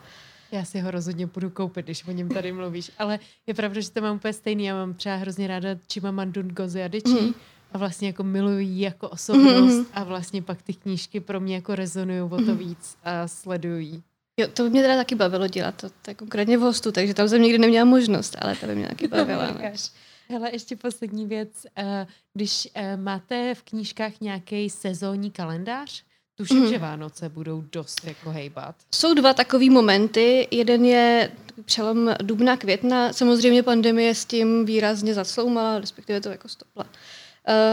Já 0.53 0.65
si 0.65 0.79
ho 0.79 0.91
rozhodně 0.91 1.27
budu 1.27 1.49
koupit, 1.49 1.85
když 1.85 2.07
o 2.07 2.11
něm 2.11 2.29
tady 2.29 2.51
mluvíš. 2.51 2.91
Ale 2.99 3.19
je 3.47 3.53
pravda, 3.53 3.81
že 3.81 3.91
to 3.91 4.01
mám 4.01 4.15
úplně 4.15 4.33
stejný. 4.33 4.65
Já 4.65 4.75
mám 4.75 4.93
třeba 4.93 5.15
hrozně 5.15 5.47
ráda 5.47 5.69
Chimamanda 5.93 6.41
Ngozi 6.41 6.83
Adichie 6.83 7.21
mm. 7.21 7.33
a 7.71 7.77
vlastně 7.77 8.07
jako 8.07 8.23
miluji 8.23 8.81
jako 8.81 9.09
osobnost 9.09 9.77
mm. 9.77 9.85
a 9.93 10.03
vlastně 10.03 10.41
pak 10.41 10.61
ty 10.61 10.73
knížky 10.73 11.19
pro 11.19 11.39
mě 11.39 11.55
jako 11.55 11.75
rezonují 11.75 12.21
o 12.21 12.37
to 12.37 12.51
mm. 12.51 12.57
víc 12.57 12.97
a 13.03 13.27
sledují. 13.27 14.03
Jo, 14.37 14.47
to 14.53 14.63
by 14.63 14.69
mě 14.69 14.81
teda 14.81 14.95
taky 14.95 15.15
bavilo 15.15 15.47
dělat, 15.47 15.75
to, 15.75 15.89
to 15.89 16.11
je 16.11 16.15
konkrétně 16.15 16.57
v 16.57 16.61
hostu, 16.61 16.91
takže 16.91 17.13
tam 17.13 17.29
jsem 17.29 17.41
nikdy 17.41 17.57
neměla 17.57 17.85
možnost, 17.85 18.35
ale 18.41 18.55
to 18.55 18.65
by 18.65 18.75
mě 18.75 18.87
taky 18.87 19.07
bavilo. 19.07 19.43
Hele, 20.29 20.49
ještě 20.51 20.75
poslední 20.75 21.25
věc. 21.25 21.65
Eh, 21.77 22.07
když 22.33 22.67
eh, 22.73 22.97
máte 22.97 23.55
v 23.55 23.63
knížkách 23.63 24.21
nějaký 24.21 24.69
sezónní 24.69 25.31
kalendář, 25.31 26.03
Tuším, 26.35 26.59
mm. 26.59 26.69
že 26.69 26.77
Vánoce 26.77 27.29
budou 27.29 27.63
dost 27.71 28.03
jako 28.03 28.29
hejbat. 28.29 28.75
Jsou 28.95 29.13
dva 29.13 29.33
takové 29.33 29.69
momenty. 29.69 30.47
Jeden 30.51 30.85
je 30.85 31.31
přelom 31.65 32.15
dubna, 32.21 32.57
května. 32.57 33.13
Samozřejmě 33.13 33.63
pandemie 33.63 34.15
s 34.15 34.25
tím 34.25 34.65
výrazně 34.65 35.13
zacloumala, 35.13 35.79
respektive 35.79 36.21
to 36.21 36.29
jako 36.29 36.47
stopla. 36.47 36.85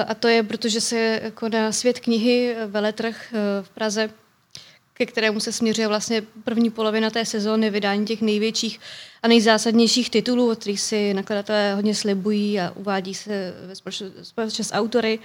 a 0.07 0.15
to 0.15 0.29
je, 0.29 0.43
protože 0.43 0.81
se 0.81 1.33
koná 1.35 1.73
svět 1.73 2.01
knihy, 2.01 2.57
veletrh 2.67 3.35
v 3.63 3.69
Praze, 3.69 4.11
ke 5.01 5.07
kterému 5.07 5.41
se 5.41 5.53
směřuje 5.53 5.89
vlastně 5.89 6.23
první 6.45 6.71
polovina 6.71 7.11
té 7.11 7.25
sezóny 7.25 7.71
vydání 7.71 8.07
těch 8.07 8.21
největších 8.23 8.81
a 9.23 9.29
nejzásadnějších 9.29 10.11
titulů, 10.11 10.51
od 10.51 10.59
kterých 10.59 10.81
si 10.81 11.15
nakladatelé 11.15 11.75
hodně 11.75 11.95
slibují 11.95 12.61
a 12.61 12.73
uvádí 12.77 13.15
se 13.15 13.55
ve 13.67 13.75
společnosti 14.23 14.65
s 14.65 14.73
autory. 14.73 15.19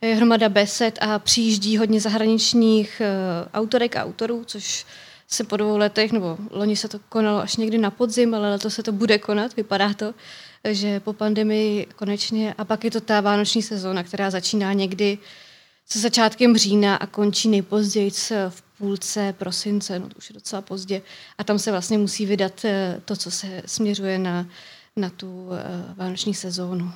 Je 0.00 0.14
hromada 0.14 0.48
besed 0.48 0.98
a 1.00 1.18
přijíždí 1.18 1.78
hodně 1.78 2.00
zahraničních 2.00 3.02
uh, 3.04 3.48
autorek 3.54 3.96
a 3.96 4.04
autorů, 4.04 4.44
což 4.46 4.86
se 5.28 5.44
po 5.44 5.56
dvou 5.56 5.76
letech, 5.76 6.12
nebo 6.12 6.36
loni 6.50 6.76
se 6.76 6.88
to 6.88 6.98
konalo 7.08 7.40
až 7.40 7.56
někdy 7.56 7.78
na 7.78 7.90
podzim, 7.90 8.34
ale 8.34 8.50
letos 8.50 8.74
se 8.74 8.82
to 8.82 8.92
bude 8.92 9.18
konat, 9.18 9.56
vypadá 9.56 9.94
to, 9.94 10.14
že 10.68 11.00
po 11.00 11.12
pandemii 11.12 11.86
konečně. 11.96 12.54
A 12.58 12.64
pak 12.64 12.84
je 12.84 12.90
to 12.90 13.00
ta 13.00 13.20
vánoční 13.20 13.62
sezóna, 13.62 14.02
která 14.02 14.30
začíná 14.30 14.72
někdy 14.72 15.18
se 15.92 15.98
začátkem 15.98 16.56
října 16.56 16.96
a 16.96 17.06
končí 17.06 17.48
nejpozději 17.48 18.10
v 18.48 18.62
půlce 18.82 19.34
prosince, 19.38 19.98
no 19.98 20.08
to 20.08 20.16
už 20.18 20.30
je 20.30 20.34
docela 20.34 20.62
pozdě. 20.62 21.02
A 21.38 21.44
tam 21.44 21.58
se 21.58 21.70
vlastně 21.70 21.98
musí 21.98 22.26
vydat 22.26 22.64
eh, 22.64 23.00
to, 23.04 23.16
co 23.16 23.30
se 23.30 23.62
směřuje 23.66 24.18
na, 24.18 24.46
na 24.96 25.10
tu 25.10 25.46
uh, 25.46 25.56
vánoční 25.96 26.34
sezónu. 26.34 26.92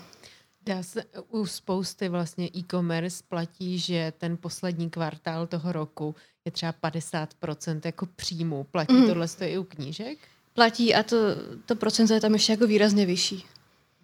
Dá 0.66 0.82
se, 0.82 1.04
u 1.30 1.46
spousty 1.46 2.08
vlastně 2.08 2.50
e-commerce 2.56 3.24
platí, 3.28 3.78
že 3.78 4.12
ten 4.18 4.36
poslední 4.36 4.90
kvartál 4.90 5.46
toho 5.46 5.72
roku 5.72 6.14
je 6.44 6.52
třeba 6.52 6.72
50% 6.72 7.80
jako 7.84 8.06
příjmu. 8.06 8.64
Platí 8.64 8.94
mm. 8.94 9.06
tohle 9.06 9.26
i 9.40 9.58
u 9.58 9.64
knížek? 9.64 10.18
Platí 10.54 10.94
a 10.94 11.02
to, 11.02 11.16
to 11.66 11.76
procento 11.76 12.14
je 12.14 12.20
tam 12.20 12.32
ještě 12.32 12.52
jako 12.52 12.66
výrazně 12.66 13.06
vyšší. 13.06 13.44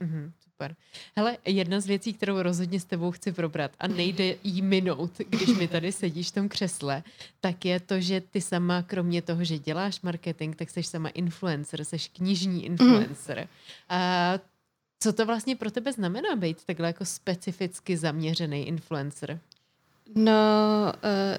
Mm-hmm. 0.00 0.30
Super. 0.62 0.76
Hele, 1.16 1.36
jedna 1.44 1.80
z 1.80 1.86
věcí, 1.86 2.12
kterou 2.12 2.42
rozhodně 2.42 2.80
s 2.80 2.84
tebou 2.84 3.10
chci 3.10 3.32
probrat 3.32 3.70
a 3.78 3.86
nejde 3.86 4.34
jí 4.44 4.62
minout, 4.62 5.10
když 5.28 5.48
mi 5.48 5.68
tady 5.68 5.92
sedíš 5.92 6.28
v 6.28 6.34
tom 6.34 6.48
křesle, 6.48 7.02
tak 7.40 7.64
je 7.64 7.80
to, 7.80 8.00
že 8.00 8.20
ty 8.20 8.40
sama, 8.40 8.82
kromě 8.82 9.22
toho, 9.22 9.44
že 9.44 9.58
děláš 9.58 10.00
marketing, 10.00 10.56
tak 10.56 10.70
jsi 10.70 10.82
sama 10.82 11.08
influencer, 11.08 11.84
jsi 11.84 11.96
knižní 12.12 12.64
influencer. 12.64 13.38
Mm. 13.40 13.46
A 13.88 14.38
co 15.02 15.12
to 15.12 15.26
vlastně 15.26 15.56
pro 15.56 15.70
tebe 15.70 15.92
znamená 15.92 16.36
být 16.36 16.64
takhle 16.64 16.86
jako 16.86 17.04
specificky 17.04 17.96
zaměřený 17.96 18.68
influencer? 18.68 19.40
No, 20.14 20.32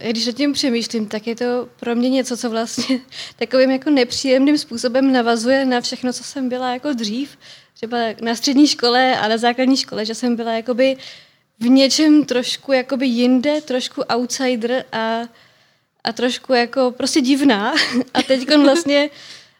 uh, 0.01 0.09
když 0.09 0.25
nad 0.25 0.35
tím 0.35 0.53
přemýšlím, 0.53 1.07
tak 1.07 1.27
je 1.27 1.35
to 1.35 1.69
pro 1.79 1.95
mě 1.95 2.09
něco, 2.09 2.37
co 2.37 2.49
vlastně 2.49 2.99
takovým 3.35 3.71
jako 3.71 3.89
nepříjemným 3.89 4.57
způsobem 4.57 5.11
navazuje 5.11 5.65
na 5.65 5.81
všechno, 5.81 6.13
co 6.13 6.23
jsem 6.23 6.49
byla 6.49 6.73
jako 6.73 6.93
dřív 6.93 7.37
třeba 7.83 7.97
na 8.21 8.35
střední 8.35 8.67
škole 8.67 9.17
a 9.19 9.27
na 9.27 9.37
základní 9.37 9.77
škole, 9.77 10.05
že 10.05 10.15
jsem 10.15 10.35
byla 10.35 10.51
jakoby 10.51 10.97
v 11.59 11.69
něčem 11.69 12.25
trošku 12.25 12.71
jakoby 12.71 13.07
jinde, 13.07 13.61
trošku 13.61 14.01
outsider 14.01 14.85
a, 14.91 15.21
a 16.03 16.13
trošku 16.13 16.53
jako 16.53 16.91
prostě 16.91 17.21
divná. 17.21 17.73
A 18.13 18.21
teď 18.21 18.55
vlastně 18.63 19.09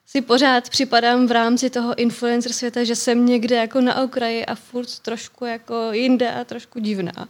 si 0.06 0.22
pořád 0.22 0.70
připadám 0.70 1.28
v 1.28 1.32
rámci 1.32 1.70
toho 1.70 1.96
influencer 2.00 2.54
světa, 2.54 2.84
že 2.84 2.96
jsem 2.96 3.26
někde 3.26 3.56
jako 3.56 3.82
na 3.82 4.04
okraji 4.04 4.46
a 4.46 4.56
furt 4.56 5.00
trošku 5.00 5.46
jako 5.46 5.92
jinde 5.92 6.32
a 6.32 6.44
trošku 6.44 6.80
divná. 6.80 7.28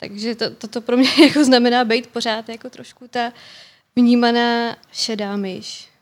Takže 0.00 0.34
to, 0.34 0.50
to, 0.50 0.68
to 0.68 0.80
pro 0.80 0.96
mě 0.96 1.08
jako 1.26 1.44
znamená 1.44 1.84
být 1.84 2.06
pořád 2.06 2.48
jako 2.48 2.70
trošku 2.70 3.08
ta 3.08 3.32
vnímaná 3.96 4.76
šedá 4.92 5.36
myš. 5.36 5.95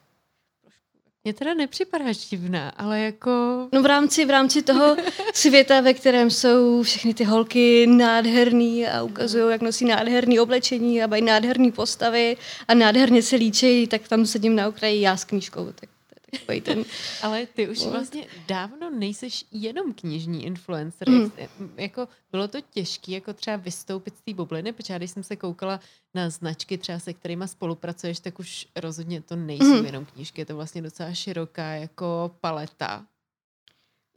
Mně 1.27 1.35
teda 1.35 1.55
nepřipadáš 1.55 2.29
divná, 2.29 2.69
ale 2.69 3.01
jako... 3.01 3.31
No 3.73 3.83
v 3.83 3.87
rámci, 3.87 4.25
v 4.25 4.31
rámci 4.31 4.63
toho 4.63 4.97
světa, 5.35 5.81
ve 5.81 5.95
kterém 5.95 6.31
jsou 6.31 6.83
všechny 6.83 7.15
ty 7.15 7.25
holky 7.25 7.87
nádherný 7.87 8.87
a 8.87 9.03
ukazují, 9.03 9.51
jak 9.51 9.63
nosí 9.63 9.85
nádherný 9.85 10.41
oblečení 10.41 11.03
a 11.03 11.07
mají 11.07 11.23
nádherné 11.23 11.73
postavy 11.73 12.37
a 12.69 12.75
nádherně 12.75 13.23
se 13.23 13.37
líčejí, 13.37 13.87
tak 13.87 14.09
tam 14.09 14.27
sedím 14.27 14.57
na 14.57 14.69
okraji 14.69 15.01
já 15.01 15.17
s 15.17 15.25
knížkou. 15.25 15.73
Tak 15.75 15.94
takový 16.39 16.61
ten... 16.61 16.85
Ale 17.23 17.47
ty 17.47 17.69
už 17.69 17.79
vlastně 17.87 18.27
dávno 18.49 18.91
nejseš 18.91 19.45
jenom 19.53 19.93
knižní 19.93 20.45
influencer. 20.45 21.09
Mm. 21.11 21.33
Jak, 21.37 21.51
jako 21.77 22.09
bylo 22.33 22.49
to 22.49 22.59
těžké 22.61 23.13
jako 23.13 23.33
třeba 23.33 23.57
vystoupit 23.57 24.17
z 24.17 24.21
té 24.21 24.35
bubliny, 24.35 24.73
protože 24.73 24.93
já 24.93 24.99
když 24.99 25.11
jsem 25.11 25.23
se 25.23 25.37
koukala 25.37 25.81
na 26.15 26.31
značky 26.31 26.79
třeba 26.79 26.99
se 26.99 27.13
kterými 27.13 27.49
spolupracuješ, 27.49 28.21
tak 28.21 28.39
už 28.39 28.67
rozhodně 28.77 29.23
to 29.23 29.37
nejsou 29.37 29.79
mm. 29.79 29.87
jenom 29.87 30.05
knížky, 30.05 30.41
je 30.41 30.47
to 30.47 30.57
vlastně 30.57 30.83
docela 30.83 31.15
široká 31.15 31.65
jako 31.65 32.31
paleta. 32.41 33.07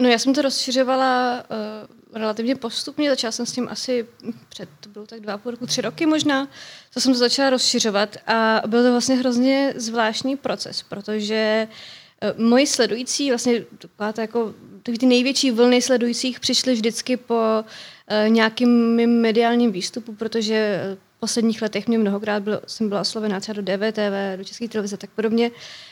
No 0.01 0.10
já 0.10 0.19
jsem 0.19 0.34
to 0.34 0.41
rozšiřovala 0.41 1.43
uh, 1.49 2.17
relativně 2.17 2.56
postupně, 2.56 3.10
začala 3.10 3.32
jsem 3.32 3.45
s 3.45 3.51
tím 3.51 3.67
asi 3.69 4.08
před, 4.49 4.69
to 4.80 4.89
bylo 4.89 5.06
tak 5.06 5.19
dva 5.19 5.34
a 5.34 5.38
půl 5.38 5.51
roku, 5.51 5.65
tři 5.65 5.82
roky 5.82 6.06
možná, 6.06 6.47
co 6.91 7.01
jsem 7.01 7.13
to 7.13 7.19
začala 7.19 7.49
rozšiřovat 7.49 8.17
a 8.27 8.62
byl 8.67 8.84
to 8.84 8.91
vlastně 8.91 9.15
hrozně 9.15 9.73
zvláštní 9.75 10.38
proces, 10.38 10.84
protože 10.84 11.67
uh, 11.69 11.75
moji 12.38 12.67
sledující, 12.67 13.30
vlastně 13.30 13.65
to 14.13 14.21
jako 14.21 14.53
ty 14.99 15.06
největší 15.06 15.51
vlny 15.51 15.82
sledujících 15.82 16.39
přišly 16.39 16.73
vždycky 16.73 17.17
po 17.17 17.36
uh, 17.36 18.30
nějakým 18.30 18.95
mým 18.95 19.21
mediálním 19.21 19.71
výstupu, 19.71 20.15
protože 20.15 20.56
eh, 20.56 20.95
v 20.95 21.19
posledních 21.19 21.62
letech 21.62 21.88
mě 21.88 21.97
mnohokrát 21.97 22.43
bylo, 22.43 22.62
jsem 22.67 22.89
byla 22.89 23.01
oslovená 23.01 23.39
třeba 23.39 23.62
do 23.62 23.62
DVTV, 23.62 24.38
do 24.38 24.43
České 24.43 24.67
televize 24.67 24.97
tak 24.97 25.10
podobně. 25.10 25.51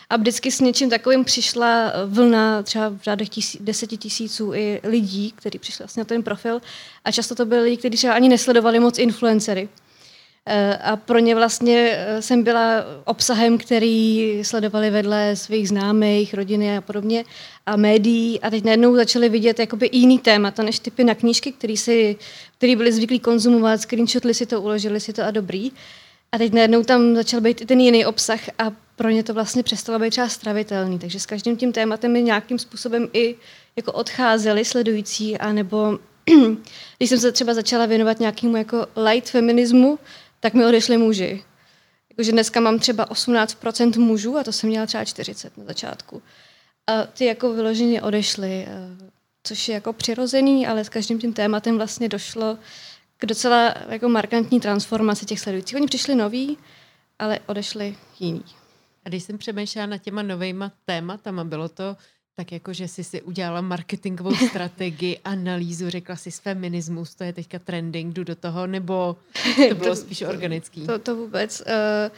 A 0.10 0.18
vždycky 0.18 0.52
s 0.52 0.60
něčím 0.60 0.90
takovým 0.90 1.24
přišla 1.24 1.94
vlna 2.06 2.64
třeba 2.64 2.90
v 2.90 3.02
řádech 3.02 3.30
tisí, 3.30 3.60
deseti 3.62 3.98
tisíců 3.98 4.54
i 4.54 4.82
lidí, 4.84 5.32
kteří 5.32 5.60
přišli 5.60 5.84
vlastně 5.84 6.02
na 6.02 6.06
ten 6.06 6.24
profil. 6.24 6.62
A 7.06 7.12
často 7.12 7.36
to 7.36 7.46
byli 7.46 7.62
lidi, 7.62 7.78
kteří 7.78 7.98
třeba 7.98 8.14
ani 8.14 8.30
nesledovali 8.30 8.80
moc 8.80 9.00
influencery. 9.00 9.70
Eh, 10.48 10.78
a 10.78 10.96
pro 10.96 11.20
ně 11.20 11.36
vlastně 11.36 11.98
eh, 11.98 12.22
jsem 12.22 12.44
byla 12.44 12.86
obsahem, 13.06 13.58
který 13.58 14.40
sledovali 14.44 14.90
vedle 14.90 15.36
svých 15.36 15.70
známých, 15.70 16.34
rodiny 16.34 16.78
a 16.78 16.82
podobně 16.82 17.26
a 17.66 17.76
médií 17.76 18.42
a 18.42 18.50
teď 18.50 18.64
najednou 18.64 18.96
začali 18.96 19.30
vidět 19.30 19.60
jakoby 19.60 19.90
jiný 19.92 20.20
témata 20.20 20.64
než 20.64 20.80
typy 20.80 21.04
na 21.04 21.16
knížky, 21.16 21.52
který, 21.52 21.78
si, 21.78 22.16
který 22.58 22.76
byli 22.76 22.92
zvyklí 22.92 23.20
konzumovat, 23.20 23.82
screenshotli 23.82 24.34
si 24.34 24.46
to, 24.46 24.62
uložili 24.62 25.00
si 25.00 25.14
to 25.14 25.24
a 25.24 25.32
dobrý. 25.32 25.72
A 26.32 26.38
teď 26.38 26.54
najednou 26.54 26.84
tam 26.84 27.16
začal 27.16 27.42
být 27.42 27.62
i 27.62 27.66
ten 27.66 27.80
jiný 27.80 28.06
obsah 28.06 28.40
a 28.60 28.72
pro 28.96 29.10
ně 29.10 29.24
to 29.24 29.34
vlastně 29.34 29.64
přestalo 29.64 30.00
být 30.00 30.10
třeba 30.10 30.30
stravitelný. 30.30 31.00
Takže 31.00 31.20
s 31.20 31.26
každým 31.26 31.58
tím 31.58 31.72
tématem 31.72 32.12
mi 32.12 32.22
nějakým 32.22 32.60
způsobem 32.60 33.08
i 33.14 33.36
jako 33.76 33.92
odcházeli 33.92 34.66
sledující, 34.66 35.38
anebo 35.38 36.00
když 36.98 37.10
jsem 37.10 37.20
se 37.20 37.32
třeba 37.32 37.54
začala 37.54 37.86
věnovat 37.86 38.20
nějakému 38.20 38.58
jako 38.58 38.88
light 38.96 39.30
feminismu, 39.30 40.00
tak 40.46 40.54
mi 40.54 40.66
odešli 40.66 40.98
muži. 40.98 41.44
Jakože 42.10 42.32
dneska 42.32 42.60
mám 42.60 42.80
třeba 42.80 43.06
18% 43.06 44.00
mužů 44.00 44.38
a 44.38 44.44
to 44.44 44.52
jsem 44.52 44.70
měla 44.70 44.86
třeba 44.86 45.06
40 45.06 45.58
na 45.58 45.66
začátku. 45.66 46.22
A 46.88 47.04
ty 47.04 47.26
jako 47.26 47.54
vyloženě 47.54 48.02
odešly, 48.02 48.66
eh, 48.68 49.10
což 49.44 49.68
je 49.68 49.74
jako 49.74 49.94
přirozený, 49.94 50.68
ale 50.68 50.84
s 50.84 50.90
každým 50.90 51.20
tím 51.20 51.34
tématem 51.34 51.78
vlastně 51.78 52.10
došlo 52.10 52.58
k 53.18 53.26
docela 53.26 53.74
jako 53.90 54.10
markantní 54.10 54.60
transformaci 54.60 55.26
těch 55.26 55.40
sledujících. 55.40 55.76
Oni 55.76 55.88
přišli 55.88 56.16
noví, 56.16 56.58
ale 57.20 57.40
odešli 57.46 57.96
jiní. 58.20 58.46
A 59.06 59.10
když 59.10 59.24
jsem 59.24 59.38
přemýšlela 59.38 59.86
nad 59.86 59.98
těma 59.98 60.22
novejma 60.22 60.72
tématama, 60.86 61.44
bylo 61.44 61.70
to 61.70 61.98
tak 62.36 62.52
jako, 62.52 62.74
že 62.74 62.88
jsi 62.88 63.04
si 63.04 63.22
udělala 63.22 63.62
marketingovou 63.62 64.36
strategii, 64.36 65.20
analýzu, 65.24 65.90
řekla 65.90 66.16
si 66.16 66.32
feminismus, 66.32 67.16
to 67.16 67.24
je 67.24 67.34
teďka 67.34 67.60
trending, 67.60 68.14
jdu 68.14 68.24
do 68.24 68.36
toho, 68.36 68.68
nebo 68.68 69.16
to 69.70 69.76
bylo 69.76 69.90
to, 69.90 69.96
spíš 69.96 70.22
organický? 70.22 70.88
To, 70.88 71.00
to 71.00 71.16
vůbec. 71.16 71.62
Uh, 71.62 72.16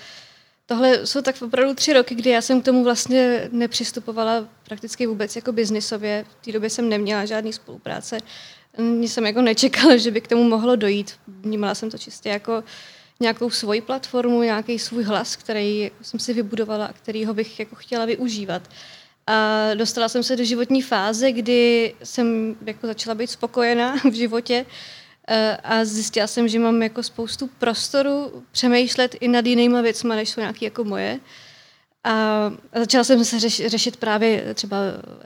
tohle 0.65 1.07
jsou 1.07 1.21
tak 1.21 1.41
opravdu 1.41 1.73
tři 1.73 1.93
roky, 1.93 2.15
kdy 2.15 2.29
já 2.29 2.41
jsem 2.41 2.61
k 2.61 2.65
tomu 2.65 2.83
vlastně 2.83 3.49
nepřistupovala 3.51 4.47
prakticky 4.63 5.07
vůbec 5.07 5.35
jako 5.35 5.51
biznisově. 5.51 6.25
V 6.29 6.45
té 6.45 6.51
době 6.51 6.69
jsem 6.69 6.89
neměla 6.89 7.25
žádný 7.25 7.53
spolupráce. 7.53 8.17
Nic 8.77 9.13
jsem 9.13 9.25
jako 9.25 9.41
nečekala, 9.41 9.97
že 9.97 10.11
by 10.11 10.21
k 10.21 10.27
tomu 10.27 10.43
mohlo 10.43 10.75
dojít. 10.75 11.13
Vnímala 11.27 11.75
jsem 11.75 11.91
to 11.91 11.97
čistě 11.97 12.29
jako 12.29 12.63
nějakou 13.19 13.49
svoji 13.49 13.81
platformu, 13.81 14.43
nějaký 14.43 14.79
svůj 14.79 15.03
hlas, 15.03 15.35
který 15.35 15.91
jsem 16.01 16.19
si 16.19 16.33
vybudovala 16.33 16.85
a 16.85 16.93
kterýho 16.93 17.33
bych 17.33 17.59
jako 17.59 17.75
chtěla 17.75 18.05
využívat. 18.05 18.61
Uh, 18.67 18.73
a 19.27 19.69
dostala 19.73 20.09
jsem 20.09 20.23
se 20.23 20.35
do 20.35 20.43
životní 20.43 20.81
fáze, 20.81 21.31
kdy 21.31 21.93
jsem 22.03 22.55
jako 22.65 22.87
začala 22.87 23.15
být 23.15 23.29
spokojená 23.29 23.95
v 24.11 24.13
životě 24.13 24.65
e, 25.27 25.57
a 25.63 25.85
zjistila 25.85 26.27
jsem, 26.27 26.47
že 26.47 26.59
mám 26.59 26.83
jako 26.83 27.03
spoustu 27.03 27.47
prostoru 27.47 28.43
přemýšlet 28.51 29.15
i 29.19 29.27
nad 29.27 29.45
jinýma 29.45 29.81
věcmi, 29.81 30.15
než 30.15 30.29
jsou 30.29 30.41
nějaké 30.41 30.65
jako 30.65 30.83
moje. 30.83 31.19
A 32.03 32.51
začala 32.75 33.03
jsem 33.03 33.25
se 33.25 33.39
řeš, 33.39 33.61
řešit 33.65 33.97
právě 33.97 34.53
třeba 34.53 34.77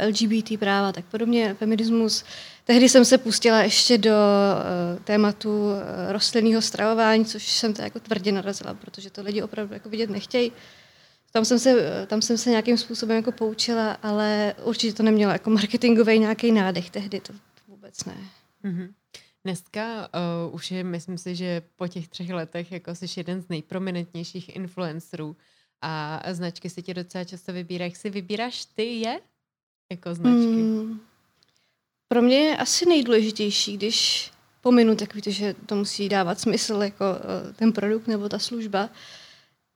LGBT 0.07 0.59
práva 0.59 0.89
a 0.89 0.91
tak 0.91 1.05
podobně, 1.05 1.55
feminismus. 1.59 2.23
Tehdy 2.63 2.89
jsem 2.89 3.05
se 3.05 3.17
pustila 3.17 3.59
ještě 3.59 3.97
do 3.97 4.11
uh, 4.11 5.03
tématu 5.03 5.49
uh, 5.49 5.73
rostlinného 6.09 6.61
stravování, 6.61 7.25
což 7.25 7.51
jsem 7.51 7.73
to 7.73 7.81
jako 7.81 7.99
tvrdě 7.99 8.31
narazila, 8.31 8.73
protože 8.73 9.09
to 9.09 9.21
lidi 9.21 9.41
opravdu 9.41 9.73
jako 9.73 9.89
vidět 9.89 10.09
nechtějí. 10.09 10.51
Tam 11.31 11.45
jsem, 11.45 11.59
se, 11.59 12.05
tam 12.07 12.21
jsem 12.21 12.37
se 12.37 12.49
nějakým 12.49 12.77
způsobem 12.77 13.17
jako 13.17 13.31
poučila, 13.31 13.91
ale 13.91 14.55
určitě 14.63 14.93
to 14.93 15.03
nemělo 15.03 15.31
jako 15.31 15.49
marketingový 15.49 16.19
nějaký 16.19 16.51
nádech 16.51 16.89
tehdy, 16.89 17.19
to 17.19 17.33
vůbec 17.67 18.05
ne. 18.05 18.17
Mm-hmm. 18.63 18.93
Dneska 19.43 20.09
uh, 20.47 20.55
už 20.55 20.71
je, 20.71 20.83
myslím 20.83 21.17
si, 21.17 21.35
že 21.35 21.61
po 21.75 21.87
těch 21.87 22.07
třech 22.07 22.29
letech 22.29 22.71
jako 22.71 22.95
jsi 22.95 23.05
jeden 23.17 23.41
z 23.41 23.49
nejprominentnějších 23.49 24.55
influencerů 24.55 25.35
a 25.81 26.23
značky 26.31 26.69
si 26.69 26.81
tě 26.81 26.93
docela 26.93 27.23
často 27.23 27.53
vybírá. 27.53 27.85
Jak 27.85 27.95
si 27.95 28.09
vybíráš 28.09 28.65
ty 28.65 28.83
je 28.83 29.19
jako 29.91 30.15
značky? 30.15 30.63
Mm, 30.63 30.99
pro 32.07 32.21
mě 32.21 32.37
je 32.37 32.57
asi 32.57 32.85
nejdůležitější, 32.85 33.77
když 33.77 34.31
pominu 34.61 34.95
takový 34.95 35.21
to, 35.21 35.31
že 35.31 35.55
to 35.65 35.75
musí 35.75 36.09
dávat 36.09 36.39
smysl 36.39 36.73
jako 36.73 37.05
uh, 37.11 37.53
ten 37.53 37.73
produkt 37.73 38.07
nebo 38.07 38.29
ta 38.29 38.39
služba, 38.39 38.89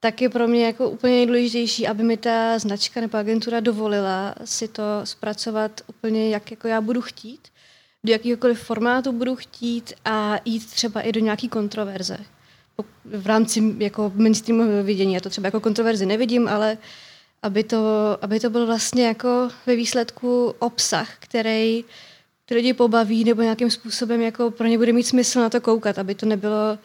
tak 0.06 0.22
je 0.22 0.28
pro 0.28 0.48
mě 0.48 0.66
jako 0.66 0.90
úplně 0.90 1.14
nejdůležitější, 1.14 1.86
aby 1.86 2.02
mi 2.02 2.16
ta 2.16 2.58
značka 2.58 3.00
nebo 3.00 3.18
agentura 3.18 3.60
dovolila 3.60 4.34
si 4.44 4.68
to 4.68 4.82
zpracovat 5.04 5.80
úplně 5.86 6.30
jak 6.30 6.50
jako 6.50 6.68
já 6.68 6.80
budu 6.80 7.02
chtít, 7.02 7.48
do 8.04 8.12
jakýkoliv 8.12 8.60
formátu 8.60 9.12
budu 9.12 9.36
chtít 9.36 9.92
a 10.04 10.36
jít 10.44 10.70
třeba 10.70 11.00
i 11.00 11.12
do 11.12 11.20
nějaký 11.20 11.48
kontroverze. 11.48 12.18
V 13.04 13.26
rámci 13.26 13.74
jako 13.78 14.12
mainstreamového 14.14 14.84
vidění. 14.84 15.14
Já 15.14 15.20
to 15.20 15.30
třeba 15.30 15.46
jako 15.46 15.60
kontroverzi 15.60 16.06
nevidím, 16.06 16.48
ale 16.48 16.78
aby 17.42 17.64
to, 17.64 17.78
aby 18.20 18.40
to 18.40 18.50
byl 18.50 18.66
vlastně 18.66 19.06
jako 19.06 19.48
ve 19.66 19.76
výsledku 19.76 20.54
obsah, 20.58 21.18
který 21.18 21.84
ty 22.44 22.54
lidi 22.54 22.72
pobaví 22.72 23.24
nebo 23.24 23.42
nějakým 23.42 23.70
způsobem 23.70 24.20
jako 24.20 24.50
pro 24.50 24.66
ně 24.66 24.78
bude 24.78 24.92
mít 24.92 25.06
smysl 25.06 25.40
na 25.40 25.50
to 25.50 25.60
koukat, 25.60 25.98
aby 25.98 26.14
to 26.14 26.26
nebylo 26.26 26.78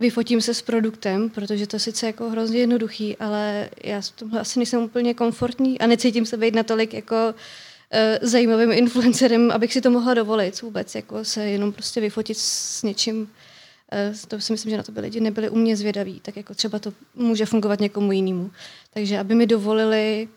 vyfotím 0.00 0.40
se 0.40 0.54
s 0.54 0.62
produktem, 0.62 1.30
protože 1.30 1.66
to 1.66 1.78
sice 1.78 2.06
jako 2.06 2.30
hrozně 2.30 2.58
jednoduchý, 2.58 3.16
ale 3.16 3.70
já 3.84 4.00
v 4.00 4.10
tomhle 4.10 4.40
asi 4.40 4.58
nejsem 4.58 4.82
úplně 4.82 5.14
komfortní 5.14 5.78
a 5.78 5.86
necítím 5.86 6.26
se 6.26 6.36
být 6.36 6.54
natolik 6.54 6.94
jako 6.94 7.16
uh, 7.34 8.28
zajímavým 8.28 8.72
influencerem, 8.72 9.50
abych 9.50 9.72
si 9.72 9.80
to 9.80 9.90
mohla 9.90 10.14
dovolit 10.14 10.62
vůbec, 10.62 10.94
jako 10.94 11.24
se 11.24 11.44
jenom 11.44 11.72
prostě 11.72 12.00
vyfotit 12.00 12.38
s 12.38 12.82
něčím. 12.82 13.20
Uh, 13.20 14.16
to 14.28 14.40
si 14.40 14.52
myslím, 14.52 14.70
že 14.70 14.76
na 14.76 14.82
to 14.82 14.92
by 14.92 15.00
lidi 15.00 15.20
nebyli 15.20 15.50
u 15.50 15.56
mě 15.56 15.76
zvědaví, 15.76 16.20
tak 16.20 16.36
jako 16.36 16.54
třeba 16.54 16.78
to 16.78 16.92
může 17.14 17.46
fungovat 17.46 17.80
někomu 17.80 18.12
jinému. 18.12 18.50
Takže 18.94 19.18
aby 19.18 19.34
mi 19.34 19.46
dovolili 19.46 20.28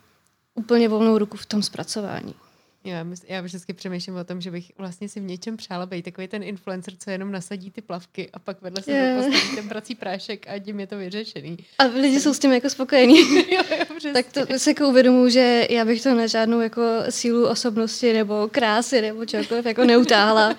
úplně 0.54 0.88
volnou 0.88 1.18
ruku 1.18 1.36
v 1.36 1.46
tom 1.46 1.62
zpracování. 1.62 2.34
Já, 2.84 3.06
já 3.28 3.40
vždycky 3.40 3.72
přemýšlím 3.72 4.16
o 4.16 4.24
tom, 4.24 4.40
že 4.40 4.50
bych 4.50 4.72
vlastně 4.78 5.08
si 5.08 5.20
v 5.20 5.22
něčem 5.22 5.56
přála 5.56 5.86
být 5.86 6.02
takový 6.02 6.28
ten 6.28 6.42
influencer, 6.42 6.94
co 6.98 7.10
jenom 7.10 7.32
nasadí 7.32 7.70
ty 7.70 7.82
plavky 7.82 8.30
a 8.32 8.38
pak 8.38 8.62
vedle 8.62 8.82
sebe 8.82 8.96
yeah. 8.96 9.24
postaví 9.24 9.56
ten 9.56 9.68
prací 9.68 9.94
prášek 9.94 10.46
a 10.48 10.58
tím 10.58 10.80
je 10.80 10.86
to 10.86 10.96
vyřešený. 10.96 11.56
A 11.78 11.84
lidi 11.84 12.20
jsou 12.20 12.34
s 12.34 12.38
tím 12.38 12.52
jako 12.52 12.70
spokojení. 12.70 13.18
jo, 13.36 13.62
jo, 14.04 14.12
tak 14.12 14.26
to 14.32 14.58
se 14.58 14.70
jako 14.70 14.88
uvědomuji, 14.88 15.30
že 15.30 15.66
já 15.70 15.84
bych 15.84 16.02
to 16.02 16.14
na 16.14 16.26
žádnou 16.26 16.60
jako 16.60 16.82
sílu 17.10 17.48
osobnosti 17.48 18.12
nebo 18.12 18.48
krásy 18.50 19.02
nebo 19.02 19.26
čokoliv 19.26 19.66
jako 19.66 19.84
neutáhla. 19.84 20.56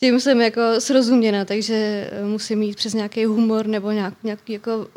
tím 0.00 0.20
jsem 0.20 0.40
jako 0.40 0.60
srozuměna, 0.78 1.44
takže 1.44 2.10
musím 2.24 2.58
mít 2.58 2.76
přes 2.76 2.94
nějaký 2.94 3.24
humor 3.24 3.66
nebo 3.66 3.90
nějak, 3.90 4.14
nějaký 4.24 4.52
jako 4.52 4.88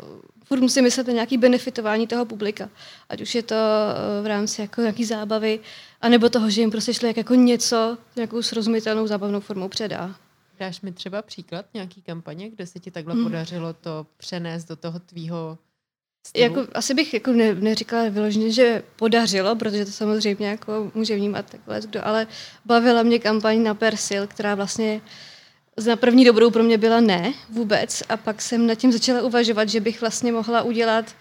furt 0.46 0.60
musím 0.60 0.84
myslet 0.84 1.06
na 1.06 1.12
nějaký 1.12 1.38
benefitování 1.38 2.06
toho 2.06 2.24
publika. 2.24 2.68
Ať 3.08 3.20
už 3.20 3.34
je 3.34 3.42
to 3.42 3.54
eh, 3.54 4.22
v 4.22 4.26
rámci 4.26 4.60
jako 4.60 4.80
nějaký 4.80 5.04
zábavy, 5.04 5.60
anebo 6.00 6.28
toho, 6.28 6.50
že 6.50 6.60
jim 6.60 6.70
prostě 6.70 6.94
šlo 6.94 7.08
jak 7.08 7.16
jako 7.16 7.34
něco, 7.34 7.98
nějakou 8.16 8.42
srozumitelnou 8.42 9.06
zábavnou 9.06 9.40
formou 9.40 9.68
předá. 9.68 10.16
Dáš 10.58 10.80
mi 10.80 10.92
třeba 10.92 11.22
příklad 11.22 11.66
nějaký 11.74 12.02
kampaně, 12.02 12.50
kde 12.50 12.66
se 12.66 12.80
ti 12.80 12.90
takhle 12.90 13.14
hmm. 13.14 13.24
podařilo 13.24 13.72
to 13.72 14.06
přenést 14.16 14.64
do 14.64 14.76
toho 14.76 14.98
tvýho 14.98 15.58
stylu? 16.26 16.42
Jako, 16.44 16.70
asi 16.74 16.94
bych 16.94 17.14
jako 17.14 17.32
ne, 17.32 17.54
neříkala 17.54 18.08
vyloženě, 18.08 18.52
že 18.52 18.82
podařilo, 18.96 19.56
protože 19.56 19.84
to 19.84 19.90
samozřejmě 19.90 20.46
jako 20.46 20.90
může 20.94 21.16
vnímat 21.16 21.50
takhle 21.50 21.80
kdo, 21.80 22.06
ale 22.06 22.26
bavila 22.64 23.02
mě 23.02 23.18
kampaň 23.18 23.62
na 23.62 23.74
Persil, 23.74 24.26
která 24.26 24.54
vlastně 24.54 25.00
na 25.84 25.96
první 25.96 26.24
dobrou 26.24 26.50
pro 26.50 26.62
mě 26.62 26.78
byla 26.78 27.00
ne 27.00 27.32
vůbec 27.50 28.02
a 28.08 28.16
pak 28.16 28.42
jsem 28.42 28.66
nad 28.66 28.74
tím 28.74 28.92
začala 28.92 29.22
uvažovat, 29.22 29.68
že 29.68 29.80
bych 29.80 30.00
vlastně 30.00 30.32
mohla 30.32 30.62
udělat 30.62 31.14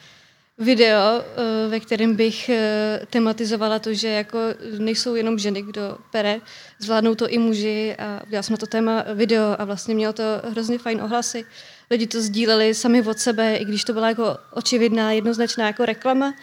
video, 0.57 1.21
eh, 1.21 1.67
ve 1.69 1.79
kterém 1.79 2.15
bych 2.15 2.49
eh, 2.49 3.01
tematizovala 3.09 3.79
to, 3.79 3.93
že 3.93 4.07
jako 4.07 4.39
nejsou 4.77 5.15
jenom 5.15 5.39
ženy, 5.39 5.61
kdo 5.61 5.97
pere, 6.11 6.39
zvládnou 6.79 7.15
to 7.15 7.27
i 7.27 7.37
muži 7.37 7.95
a 7.99 8.21
udělala 8.27 8.43
jsem 8.43 8.53
na 8.53 8.57
to 8.57 8.67
téma 8.67 9.05
video 9.13 9.55
a 9.59 9.65
vlastně 9.65 9.95
mělo 9.95 10.13
to 10.13 10.23
hrozně 10.43 10.77
fajn 10.77 11.01
ohlasy. 11.01 11.45
Lidi 11.91 12.07
to 12.07 12.21
sdíleli 12.21 12.73
sami 12.73 13.01
od 13.01 13.19
sebe, 13.19 13.55
i 13.55 13.65
když 13.65 13.83
to 13.83 13.93
byla 13.93 14.09
jako 14.09 14.37
očividná, 14.51 15.11
jednoznačná 15.11 15.67
jako 15.67 15.85
reklama 15.85 16.33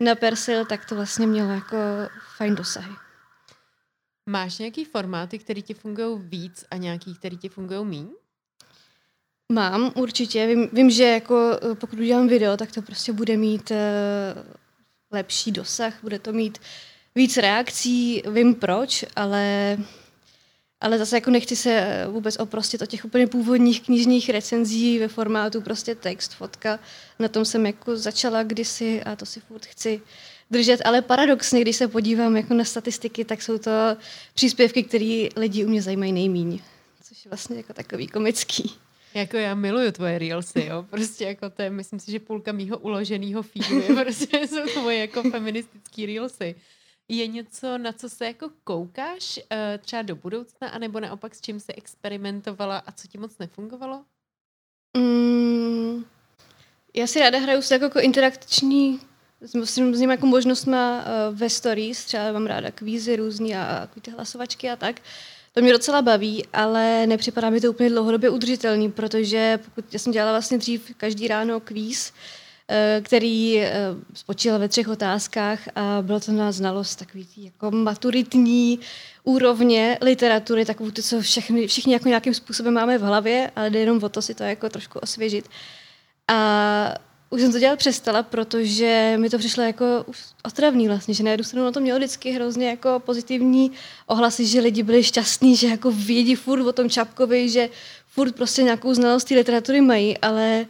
na 0.00 0.14
Persil, 0.14 0.64
tak 0.64 0.84
to 0.84 0.94
vlastně 0.94 1.26
mělo 1.26 1.50
jako 1.50 1.76
fajn 2.36 2.54
dosahy. 2.54 3.01
Máš 4.26 4.58
nějaký 4.58 4.84
formáty, 4.84 5.38
které 5.38 5.62
ti 5.62 5.74
fungují 5.74 6.18
víc 6.22 6.64
a 6.70 6.76
nějaký, 6.76 7.14
které 7.14 7.36
ti 7.36 7.48
fungují 7.48 7.84
méně? 7.84 8.14
Mám, 9.52 9.92
určitě. 9.96 10.46
Vím, 10.46 10.68
vím, 10.72 10.90
že 10.90 11.04
jako 11.04 11.58
eh, 11.62 11.74
pokud 11.74 11.98
udělám 11.98 12.28
video, 12.28 12.56
tak 12.56 12.72
to 12.72 12.82
prostě 12.82 13.12
bude 13.12 13.36
mít 13.36 13.70
uh, 13.70 13.76
lepší 15.10 15.52
dosah, 15.52 16.02
bude 16.02 16.18
to 16.18 16.32
mít 16.32 16.58
víc 17.14 17.36
reakcí, 17.36 18.22
vím 18.32 18.54
proč, 18.54 19.04
ale, 19.16 19.78
ale 20.80 20.98
zase 20.98 21.16
jako 21.16 21.30
nechci 21.30 21.56
se 21.56 21.70
eh, 21.70 22.06
vůbec 22.06 22.36
oprostit 22.38 22.82
o 22.82 22.86
těch 22.86 23.04
úplně 23.04 23.26
původních 23.26 23.82
knižních 23.82 24.30
recenzí 24.30 24.98
ve 24.98 25.08
formátu 25.08 25.60
prostě 25.60 25.94
text, 25.94 26.34
fotka. 26.34 26.78
Na 27.18 27.28
tom 27.28 27.44
jsem 27.44 27.66
jako 27.66 27.96
začala 27.96 28.42
kdysi 28.42 29.02
a 29.02 29.16
to 29.16 29.26
si 29.26 29.40
furt 29.40 29.66
chci 29.66 30.02
držet, 30.52 30.80
ale 30.84 31.02
paradoxně, 31.02 31.60
když 31.60 31.76
se 31.76 31.88
podívám 31.88 32.36
jako 32.36 32.54
na 32.54 32.64
statistiky, 32.64 33.24
tak 33.24 33.42
jsou 33.42 33.58
to 33.58 33.70
příspěvky, 34.34 34.82
které 34.82 35.28
lidi 35.36 35.64
u 35.64 35.68
mě 35.68 35.82
zajímají 35.82 36.12
nejmíň, 36.12 36.60
což 37.02 37.24
je 37.24 37.28
vlastně 37.28 37.56
jako 37.56 37.72
takový 37.72 38.06
komický. 38.06 38.72
Jako 39.14 39.36
já 39.36 39.54
miluju 39.54 39.92
tvoje 39.92 40.18
reelsy, 40.18 40.64
jo. 40.70 40.86
Prostě 40.90 41.24
jako 41.24 41.50
to 41.50 41.62
je, 41.62 41.70
myslím 41.70 42.00
si, 42.00 42.10
že 42.10 42.20
půlka 42.20 42.52
mýho 42.52 42.78
uloženého 42.78 43.42
feedu 43.42 43.80
je 43.80 44.04
prostě 44.04 44.38
jsou 44.48 44.66
tvoje 44.72 44.98
jako 44.98 45.22
feministický 45.22 46.06
reelsy. 46.06 46.54
Je 47.08 47.26
něco, 47.26 47.78
na 47.78 47.92
co 47.92 48.08
se 48.08 48.26
jako 48.26 48.50
koukáš 48.64 49.38
uh, 49.38 49.56
třeba 49.78 50.02
do 50.02 50.16
budoucna, 50.16 50.68
anebo 50.68 51.00
naopak 51.00 51.34
s 51.34 51.40
čím 51.40 51.60
se 51.60 51.72
experimentovala 51.72 52.78
a 52.78 52.92
co 52.92 53.08
ti 53.08 53.18
moc 53.18 53.38
nefungovalo? 53.38 54.04
Mm, 54.96 56.04
já 56.94 57.06
si 57.06 57.20
ráda 57.20 57.38
hraju 57.38 57.62
jako, 57.70 57.84
jako 57.84 58.00
interakční 58.00 59.00
s, 59.42 59.56
s 59.66 59.76
ním 59.76 60.10
jako 60.10 60.26
možnost 60.26 60.64
má 60.64 60.98
uh, 60.98 61.38
ve 61.38 61.50
stories, 61.50 62.04
třeba 62.04 62.32
mám 62.32 62.46
ráda 62.46 62.70
kvízy 62.70 63.16
různý 63.16 63.56
a, 63.56 63.62
a 63.64 64.00
ty 64.00 64.10
hlasovačky 64.10 64.70
a 64.70 64.76
tak. 64.76 65.00
To 65.54 65.60
mě 65.60 65.72
docela 65.72 66.02
baví, 66.02 66.44
ale 66.52 67.06
nepřipadá 67.06 67.50
mi 67.50 67.60
to 67.60 67.70
úplně 67.70 67.90
dlouhodobě 67.90 68.30
udržitelný, 68.30 68.92
protože 68.92 69.58
pokud 69.64 69.84
já 69.92 69.98
jsem 69.98 70.12
dělala 70.12 70.32
vlastně 70.32 70.58
dřív 70.58 70.92
každý 70.96 71.28
ráno 71.28 71.60
kvíz, 71.60 72.12
eh, 72.68 73.00
který 73.04 73.60
eh, 73.60 73.72
spočíval 74.14 74.58
ve 74.58 74.68
třech 74.68 74.88
otázkách 74.88 75.60
a 75.74 75.98
bylo 76.02 76.20
to 76.20 76.32
na 76.32 76.52
znalost 76.52 76.96
takový 76.96 77.24
tý 77.24 77.44
jako 77.44 77.70
maturitní 77.70 78.78
úrovně 79.24 79.98
literatury, 80.00 80.64
takovou 80.64 80.90
to, 80.90 81.02
co 81.02 81.20
všechny, 81.20 81.66
všichni 81.66 81.92
jako 81.92 82.08
nějakým 82.08 82.34
způsobem 82.34 82.74
máme 82.74 82.98
v 82.98 83.02
hlavě, 83.02 83.50
ale 83.56 83.70
jde 83.70 83.78
jenom 83.78 84.02
o 84.02 84.08
to 84.08 84.22
si 84.22 84.34
to 84.34 84.42
jako 84.42 84.68
trošku 84.68 84.98
osvěžit. 84.98 85.48
A 86.28 86.94
už 87.32 87.40
jsem 87.40 87.52
to 87.52 87.58
dělat 87.58 87.78
přestala, 87.78 88.22
protože 88.22 89.14
mi 89.16 89.30
to 89.30 89.38
přišlo 89.38 89.62
jako 89.62 89.84
otravný 90.42 90.88
vlastně, 90.88 91.14
že 91.14 91.22
na 91.22 91.30
jednu 91.30 91.44
stranu 91.44 91.64
na 91.64 91.72
to 91.72 91.80
mělo 91.80 91.98
vždycky 91.98 92.30
hrozně 92.30 92.68
jako 92.68 93.02
pozitivní 93.04 93.72
ohlasy, 94.06 94.46
že 94.46 94.60
lidi 94.60 94.82
byli 94.82 95.02
šťastní, 95.02 95.56
že 95.56 95.66
jako 95.66 95.90
vědí 95.90 96.34
furt 96.34 96.66
o 96.66 96.72
tom 96.72 96.90
Čapkovi, 96.90 97.48
že 97.48 97.68
furt 98.06 98.32
prostě 98.32 98.62
nějakou 98.62 98.94
znalost 98.94 99.24
té 99.24 99.34
literatury 99.34 99.80
mají, 99.80 100.18
ale 100.18 100.66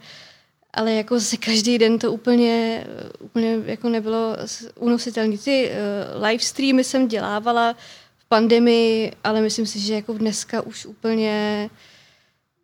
ale 0.75 0.93
jako 0.93 1.21
se 1.21 1.37
každý 1.37 1.79
den 1.79 1.99
to 1.99 2.13
úplně, 2.13 2.87
úplně 3.19 3.59
jako 3.65 3.89
nebylo 3.89 4.37
unositelné. 4.79 5.39
Ty 5.39 5.71
uh, 5.71 6.25
live 6.25 6.45
streamy 6.45 6.85
jsem 6.85 7.09
dělávala 7.09 7.77
v 8.19 8.29
pandemii, 8.29 9.13
ale 9.25 9.41
myslím 9.41 9.67
si, 9.67 9.81
že 9.81 9.95
jako 9.95 10.13
dneska 10.13 10.63
už 10.63 10.87
úplně 10.87 11.71
uh, 11.73 11.92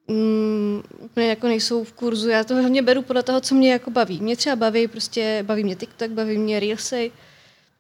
mm, 0.08 0.82
úplně 0.98 1.28
jako 1.28 1.46
nejsou 1.46 1.84
v 1.84 1.92
kurzu. 1.92 2.28
Já 2.28 2.44
to 2.44 2.54
hlavně 2.54 2.82
beru 2.82 3.02
podle 3.02 3.22
toho, 3.22 3.40
co 3.40 3.54
mě 3.54 3.72
jako 3.72 3.90
baví. 3.90 4.20
Mě 4.20 4.36
třeba 4.36 4.56
baví, 4.56 4.88
prostě 4.88 5.44
baví 5.46 5.64
mě 5.64 5.76
TikTok, 5.76 6.10
baví 6.10 6.38
mě 6.38 6.60
Reelsy, 6.60 7.12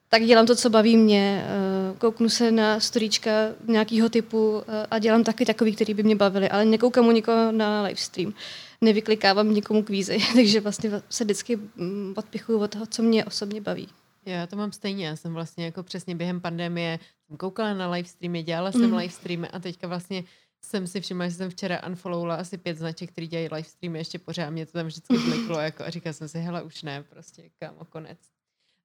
tak 0.08 0.22
dělám 0.22 0.46
to, 0.46 0.56
co 0.56 0.70
baví 0.70 0.96
mě. 0.96 1.44
Eh, 1.46 1.98
kouknu 1.98 2.28
se 2.28 2.50
na 2.50 2.80
storíčka 2.80 3.30
nějakého 3.64 4.08
typu 4.08 4.62
eh, 4.68 4.86
a 4.90 4.98
dělám 4.98 5.24
taky 5.24 5.44
takový, 5.44 5.74
který 5.74 5.94
by 5.94 6.02
mě 6.02 6.16
bavili, 6.16 6.48
ale 6.48 6.64
nekoukám 6.64 7.06
u 7.06 7.10
nikoho 7.10 7.52
na 7.52 7.82
livestream. 7.82 8.34
Nevyklikávám 8.80 9.54
nikomu 9.54 9.82
kvízy, 9.82 10.18
takže 10.34 10.60
vlastně 10.60 10.90
se 11.08 11.24
vždycky 11.24 11.56
mm, 11.56 12.14
odpichuju 12.16 12.58
od 12.60 12.70
toho, 12.70 12.86
co 12.86 13.02
mě 13.02 13.24
osobně 13.24 13.60
baví. 13.60 13.88
Já 14.26 14.46
to 14.46 14.56
mám 14.56 14.72
stejně. 14.72 15.06
Já 15.06 15.16
jsem 15.16 15.34
vlastně 15.34 15.64
jako 15.64 15.82
přesně 15.82 16.14
během 16.14 16.40
pandemie 16.40 16.98
koukala 17.36 17.74
na 17.74 17.90
livestreamy, 17.90 18.42
dělala 18.42 18.72
jsem 18.72 18.90
mm. 18.90 18.96
livestreamy 18.96 19.48
a 19.48 19.58
teďka 19.58 19.88
vlastně 19.88 20.24
jsem 20.64 20.86
si 20.86 21.00
všimla, 21.00 21.28
že 21.28 21.34
jsem 21.34 21.50
včera 21.50 21.86
unfollowla 21.86 22.34
asi 22.34 22.58
pět 22.58 22.78
značek, 22.78 23.12
který 23.12 23.26
dělají 23.26 23.48
live 23.52 23.68
streamy 23.68 23.98
ještě 23.98 24.18
pořád. 24.18 24.50
Mě 24.50 24.66
to 24.66 24.72
tam 24.72 24.86
vždycky 24.86 25.18
zliklo 25.18 25.58
jako 25.58 25.84
a 25.84 25.90
říkala 25.90 26.12
jsem 26.12 26.28
si, 26.28 26.38
hele, 26.38 26.62
už 26.62 26.82
ne, 26.82 27.02
prostě 27.02 27.50
kam 27.58 27.74
o 27.78 27.84
konec. 27.84 28.18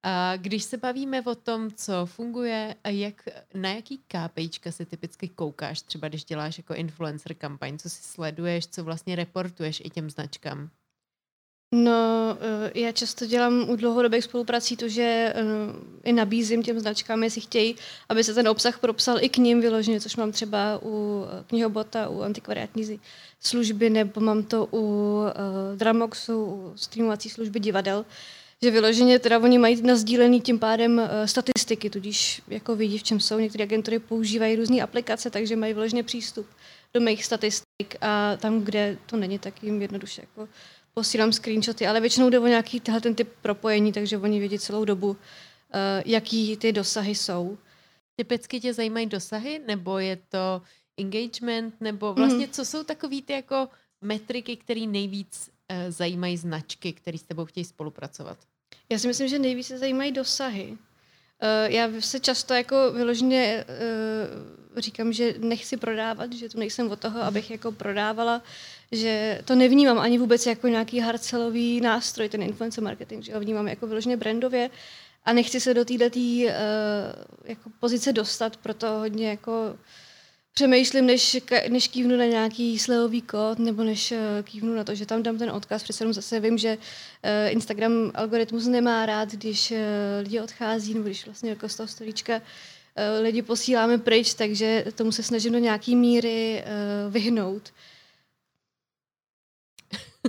A 0.06 0.36
když 0.36 0.64
se 0.64 0.76
bavíme 0.76 1.22
o 1.22 1.34
tom, 1.34 1.70
co 1.70 2.06
funguje, 2.06 2.74
a 2.84 2.88
jak, 2.88 3.28
na 3.54 3.72
jaký 3.72 3.98
KPIčka 3.98 4.72
se 4.72 4.84
typicky 4.84 5.28
koukáš, 5.28 5.82
třeba 5.82 6.08
když 6.08 6.24
děláš 6.24 6.58
jako 6.58 6.74
influencer 6.74 7.34
kampaň, 7.34 7.78
co 7.78 7.90
si 7.90 8.02
sleduješ, 8.02 8.66
co 8.66 8.84
vlastně 8.84 9.16
reportuješ 9.16 9.82
i 9.84 9.90
těm 9.90 10.10
značkám? 10.10 10.70
No, 11.76 12.38
eh, 12.40 12.80
já 12.80 12.92
často 12.92 13.26
dělám 13.26 13.70
u 13.70 13.76
dlouhodobých 13.76 14.24
spoluprací 14.24 14.76
to, 14.76 14.88
že 14.88 15.02
eh, 15.02 15.42
i 16.04 16.12
nabízím 16.12 16.62
těm 16.62 16.80
značkám, 16.80 17.22
jestli 17.22 17.40
chtějí, 17.40 17.76
aby 18.08 18.24
se 18.24 18.34
ten 18.34 18.48
obsah 18.48 18.78
propsal 18.78 19.18
i 19.20 19.28
k 19.28 19.36
ním 19.36 19.60
vyloženě, 19.60 20.00
což 20.00 20.16
mám 20.16 20.32
třeba 20.32 20.80
u 20.82 21.24
eh, 21.24 21.44
knihobota, 21.46 22.08
u 22.08 22.20
antikvariátní 22.20 23.00
služby, 23.40 23.90
nebo 23.90 24.20
mám 24.20 24.42
to 24.42 24.68
u 24.72 25.22
Dramoxu, 25.76 26.44
u 26.44 26.72
streamovací 26.76 27.30
služby 27.30 27.60
divadel, 27.60 28.04
že 28.62 28.70
vyloženě 28.70 29.18
teda 29.18 29.38
oni 29.38 29.58
mají 29.58 29.82
nazdílený 29.82 30.40
tím 30.40 30.58
pádem 30.58 31.02
statistiky, 31.24 31.90
tudíž 31.90 32.42
jako 32.48 32.76
vidí, 32.76 32.98
v 32.98 33.02
čem 33.02 33.20
jsou. 33.20 33.38
Některé 33.38 33.64
agentury 33.64 33.98
používají 33.98 34.56
různé 34.56 34.80
aplikace, 34.80 35.30
takže 35.30 35.56
mají 35.56 35.74
vyloženě 35.74 36.02
přístup 36.02 36.46
do 36.94 37.00
mých 37.00 37.24
statistik 37.24 37.96
a 38.00 38.36
tam, 38.36 38.60
kde 38.60 38.98
to 39.06 39.16
není, 39.16 39.38
tak 39.38 39.62
jim 39.62 39.82
jednoduše 39.82 40.22
jako 40.22 40.48
posílám 40.94 41.32
screenshoty, 41.32 41.86
ale 41.86 42.00
většinou 42.00 42.30
jde 42.30 42.38
o 42.38 42.46
nějaký 42.46 42.80
tenhle 42.80 43.00
ten 43.00 43.14
typ 43.14 43.28
propojení, 43.42 43.92
takže 43.92 44.18
oni 44.18 44.38
vědí 44.38 44.58
celou 44.58 44.84
dobu, 44.84 45.08
uh, 45.08 45.16
jaký 46.06 46.56
ty 46.56 46.72
dosahy 46.72 47.14
jsou. 47.14 47.58
Typicky 48.16 48.60
tě 48.60 48.74
zajímají 48.74 49.06
dosahy, 49.06 49.60
nebo 49.66 49.98
je 49.98 50.16
to 50.16 50.62
engagement, 50.96 51.74
nebo 51.80 52.14
vlastně 52.14 52.46
mm. 52.46 52.52
co 52.52 52.64
jsou 52.64 52.84
takový 52.84 53.22
ty 53.22 53.32
jako 53.32 53.68
metriky, 54.00 54.56
které 54.56 54.80
nejvíc 54.80 55.50
uh, 55.70 55.90
zajímají 55.90 56.36
značky, 56.36 56.92
které 56.92 57.18
s 57.18 57.22
tebou 57.22 57.44
chtějí 57.44 57.64
spolupracovat? 57.64 58.38
Já 58.90 58.98
si 58.98 59.06
myslím, 59.06 59.28
že 59.28 59.38
nejvíc 59.38 59.66
se 59.66 59.78
zajímají 59.78 60.12
dosahy. 60.12 60.78
Uh, 61.44 61.72
já 61.72 61.88
se 62.00 62.20
často 62.20 62.54
jako 62.54 62.92
vyloženě 62.92 63.64
uh, 64.74 64.80
říkám, 64.80 65.12
že 65.12 65.34
nechci 65.38 65.76
prodávat, 65.76 66.32
že 66.32 66.48
tu 66.48 66.58
nejsem 66.58 66.90
od 66.90 66.98
toho, 66.98 67.22
abych 67.22 67.50
jako 67.50 67.72
prodávala, 67.72 68.42
že 68.92 69.40
to 69.44 69.54
nevnímám 69.54 69.98
ani 69.98 70.18
vůbec 70.18 70.46
jako 70.46 70.68
nějaký 70.68 71.00
harcelový 71.00 71.80
nástroj, 71.80 72.28
ten 72.28 72.42
influencer 72.42 72.84
marketing, 72.84 73.24
že 73.24 73.34
ho 73.34 73.40
vnímám 73.40 73.68
jako 73.68 73.86
vyloženě 73.86 74.16
brandově 74.16 74.70
a 75.24 75.32
nechci 75.32 75.60
se 75.60 75.74
do 75.74 75.84
této 75.84 76.18
uh, 76.18 76.50
jako 77.44 77.70
pozice 77.80 78.12
dostat, 78.12 78.56
proto 78.56 78.86
hodně 78.88 79.28
jako 79.28 79.76
přemýšlím, 80.54 81.06
než, 81.06 81.36
než 81.68 81.88
kývnu 81.88 82.16
na 82.16 82.24
nějaký 82.24 82.78
slevový 82.78 83.22
kód, 83.22 83.58
nebo 83.58 83.84
než 83.84 84.12
uh, 84.12 84.18
kývnu 84.42 84.74
na 84.74 84.84
to, 84.84 84.94
že 84.94 85.06
tam 85.06 85.22
dám 85.22 85.38
ten 85.38 85.50
odkaz, 85.50 85.82
přece 85.82 86.12
zase 86.12 86.40
vím, 86.40 86.58
že 86.58 86.76
uh, 86.76 87.52
Instagram 87.52 88.10
algoritmus 88.14 88.66
nemá 88.66 89.06
rád, 89.06 89.32
když 89.32 89.70
uh, 89.70 89.78
lidi 90.22 90.40
odchází, 90.40 90.94
nebo 90.94 91.06
když 91.06 91.24
vlastně 91.24 91.50
jako 91.50 91.68
z 91.68 91.76
toho 91.76 91.88
stolíčka 91.88 92.42
lidi 93.20 93.42
posíláme 93.42 93.98
pryč, 93.98 94.34
takže 94.34 94.84
tomu 94.94 95.12
se 95.12 95.22
snažím 95.22 95.52
do 95.52 95.58
nějaký 95.58 95.96
míry 95.96 96.64
vyhnout. 97.10 97.72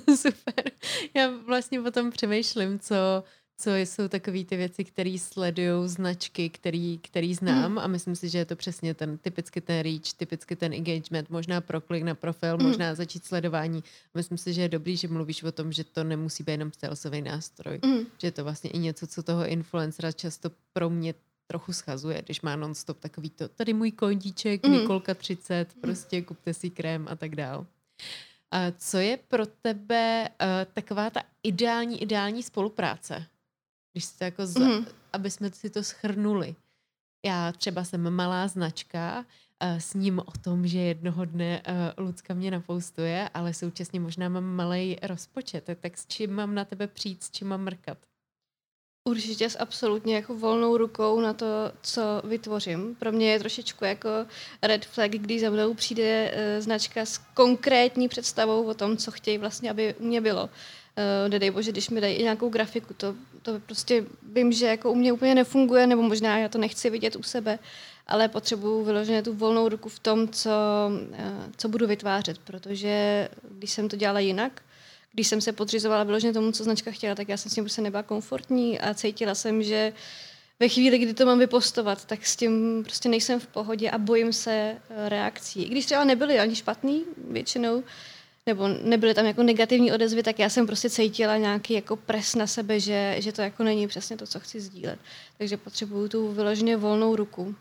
Super. 0.16 0.72
Já 1.14 1.30
vlastně 1.46 1.82
potom 1.82 2.12
přemýšlím, 2.12 2.80
co, 2.80 2.96
co 3.58 3.76
jsou 3.76 4.08
takové 4.08 4.44
ty 4.44 4.56
věci, 4.58 4.84
které 4.84 5.18
sledují 5.20 5.90
značky, 5.90 6.50
který, 6.50 6.98
který 6.98 7.34
znám 7.34 7.72
mm. 7.72 7.80
a 7.80 7.88
myslím 7.88 8.16
si, 8.16 8.30
že 8.30 8.38
je 8.38 8.46
to 8.46 8.56
přesně 8.56 8.94
ten 8.94 9.18
typicky 9.18 9.62
ten 9.62 9.80
reach, 9.80 10.14
typicky 10.18 10.56
ten 10.56 10.74
engagement, 10.74 11.30
možná 11.30 11.62
proklik 11.62 12.04
na 12.04 12.16
profil, 12.16 12.58
mm. 12.58 12.64
možná 12.64 12.96
začít 12.96 13.26
sledování. 13.26 13.84
Myslím 14.14 14.38
si, 14.38 14.54
že 14.54 14.62
je 14.62 14.70
dobrý, 14.70 14.98
že 14.98 15.08
mluvíš 15.08 15.44
o 15.44 15.52
tom, 15.52 15.72
že 15.72 15.84
to 15.84 16.04
nemusí 16.04 16.44
být 16.44 16.52
jenom 16.52 16.72
salesový 16.80 17.22
nástroj, 17.22 17.80
mm. 17.86 18.00
že 18.18 18.28
je 18.28 18.32
to 18.32 18.44
vlastně 18.44 18.70
i 18.70 18.78
něco, 18.78 19.08
co 19.08 19.24
toho 19.24 19.48
influencera 19.48 20.12
často 20.12 20.52
pro 20.74 20.90
mě 20.90 21.14
trochu 21.48 21.74
schazuje, 21.74 22.22
když 22.26 22.42
má 22.42 22.56
non-stop 22.56 23.00
takový 23.00 23.30
to, 23.30 23.48
tady 23.48 23.74
můj 23.74 23.92
kondíček, 23.92 24.66
mm. 24.66 24.74
Nikolka 24.74 25.14
30, 25.14 25.74
prostě 25.82 26.22
kupte 26.22 26.54
si 26.54 26.70
krém 26.70 27.08
a 27.10 27.16
tak 27.16 27.36
dál. 27.36 27.66
Co 28.78 28.98
je 28.98 29.18
pro 29.28 29.46
tebe 29.46 30.30
uh, 30.30 30.48
taková 30.74 31.10
ta 31.10 31.22
ideální, 31.44 32.02
ideální 32.02 32.44
spolupráce? 32.44 33.26
Když 33.96 34.06
to 34.06 34.24
jako, 34.24 34.46
za, 34.46 34.60
mm. 34.60 34.86
aby 35.14 35.32
jsme 35.32 35.52
si 35.52 35.70
to 35.70 35.84
schrnuli. 35.84 36.56
Já 37.26 37.52
třeba 37.52 37.84
jsem 37.84 38.10
malá 38.10 38.48
značka, 38.48 39.26
uh, 39.64 39.78
s 39.78 39.94
ním 39.94 40.20
o 40.20 40.32
tom, 40.42 40.68
že 40.68 40.80
jednoho 40.80 41.26
dne 41.26 41.62
uh, 41.98 42.06
Lucka 42.06 42.34
mě 42.34 42.52
napoustuje, 42.52 43.30
ale 43.34 43.54
současně 43.54 44.00
možná 44.00 44.30
mám 44.30 44.44
malý 44.44 44.98
rozpočet. 45.02 45.70
Tak 45.80 45.98
s 45.98 46.08
čím 46.08 46.34
mám 46.34 46.56
na 46.56 46.66
tebe 46.66 46.88
přijít, 46.88 47.24
s 47.24 47.32
čím 47.32 47.48
mám 47.48 47.62
mrkat? 47.62 47.98
Určitě 49.10 49.50
s 49.50 49.60
absolutně 49.60 50.16
jako 50.16 50.38
volnou 50.38 50.78
rukou 50.78 51.22
na 51.22 51.34
to, 51.34 51.46
co 51.82 52.02
vytvořím. 52.24 52.96
Pro 52.96 53.12
mě 53.12 53.32
je 53.32 53.40
trošičku 53.40 53.86
jako 53.86 54.10
red 54.62 54.86
flag, 54.86 55.12
když 55.12 55.42
za 55.42 55.50
mnou 55.50 55.74
přijde 55.74 56.32
uh, 56.32 56.64
značka 56.64 57.06
s 57.06 57.18
konkrétní 57.18 58.08
představou 58.08 58.66
o 58.66 58.74
tom, 58.74 58.98
co 58.98 59.12
chtějí 59.12 59.38
vlastně, 59.38 59.72
aby 59.72 59.94
u 59.94 60.06
mě 60.06 60.22
bylo. 60.22 60.50
Uh, 60.98 61.30
nedej 61.30 61.52
bože, 61.52 61.72
když 61.72 61.90
mi 61.90 62.02
dají 62.02 62.24
nějakou 62.24 62.50
grafiku, 62.50 62.94
to, 62.94 63.16
to 63.42 63.60
prostě 63.60 64.06
vím, 64.34 64.52
že 64.52 64.66
jako 64.66 64.92
u 64.92 64.96
mě 64.96 65.14
úplně 65.14 65.36
nefunguje, 65.36 65.88
nebo 65.88 66.02
možná 66.02 66.38
já 66.38 66.50
to 66.50 66.58
nechci 66.58 66.90
vidět 66.90 67.16
u 67.16 67.24
sebe, 67.24 67.60
ale 68.08 68.28
potřebuju 68.28 68.84
vyloženě 68.84 69.24
tu 69.24 69.34
volnou 69.34 69.70
ruku 69.70 69.90
v 69.90 70.00
tom, 70.00 70.28
co, 70.28 70.52
uh, 70.90 71.18
co 71.58 71.70
budu 71.70 71.88
vytvářet, 71.88 72.38
protože 72.38 73.30
když 73.52 73.72
jsem 73.72 73.90
to 73.90 73.96
dělala 73.96 74.20
jinak, 74.20 74.62
když 75.14 75.28
jsem 75.28 75.42
se 75.42 75.52
podřizovala 75.52 76.04
vyloženě 76.04 76.34
tomu, 76.34 76.52
co 76.52 76.64
značka 76.64 76.92
chtěla, 76.92 77.16
tak 77.16 77.30
já 77.30 77.38
jsem 77.38 77.52
s 77.52 77.56
tím 77.56 77.64
prostě 77.64 77.82
nebyla 77.82 78.04
komfortní 78.04 78.80
a 78.80 78.94
cítila 78.94 79.36
jsem, 79.36 79.64
že 79.64 79.94
ve 80.60 80.70
chvíli, 80.70 80.98
kdy 80.98 81.14
to 81.14 81.26
mám 81.26 81.40
vypostovat, 81.40 82.06
tak 82.06 82.26
s 82.26 82.36
tím 82.36 82.84
prostě 82.84 83.10
nejsem 83.10 83.40
v 83.40 83.48
pohodě 83.48 83.90
a 83.92 83.98
bojím 83.98 84.34
se 84.34 84.52
eh, 84.52 85.10
reakcí. 85.10 85.64
I 85.64 85.70
když 85.70 85.86
třeba 85.86 86.04
nebyly 86.04 86.40
ani 86.40 86.56
špatný 86.56 87.04
většinou, 87.32 87.84
nebo 88.46 88.68
nebyly 88.68 89.14
tam 89.14 89.26
jako 89.26 89.44
negativní 89.44 89.92
odezvy, 89.92 90.24
tak 90.24 90.40
já 90.40 90.50
jsem 90.50 90.68
prostě 90.68 90.90
cítila 90.90 91.38
nějaký 91.38 91.74
jako 91.74 91.96
pres 91.96 92.36
na 92.36 92.48
sebe, 92.48 92.80
že, 92.80 93.16
že 93.20 93.32
to 93.32 93.42
jako 93.42 93.64
není 93.64 93.88
přesně 93.88 94.18
to, 94.18 94.28
co 94.28 94.40
chci 94.40 94.62
sdílet. 94.62 95.00
Takže 95.38 95.58
potřebuju 95.58 96.08
tu 96.08 96.32
vyloženě 96.32 96.78
volnou 96.78 97.16
ruku. 97.16 97.56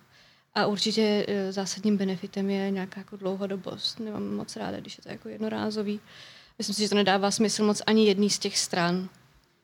A 0.54 0.66
určitě 0.66 1.24
eh, 1.28 1.52
zásadním 1.52 1.96
benefitem 1.96 2.50
je 2.50 2.70
nějaká 2.70 3.00
jako 3.00 3.16
dlouhodobost. 3.16 4.00
Nemám 4.00 4.36
moc 4.36 4.56
ráda, 4.56 4.80
když 4.80 4.98
je 4.98 5.02
to 5.02 5.08
jako 5.08 5.28
jednorázový. 5.28 6.00
Myslím 6.58 6.74
si, 6.74 6.82
že 6.82 6.88
to 6.88 6.94
nedává 6.94 7.30
smysl 7.30 7.64
moc 7.64 7.82
ani 7.86 8.06
jedný 8.06 8.30
z 8.30 8.38
těch 8.38 8.58
stran. 8.58 9.08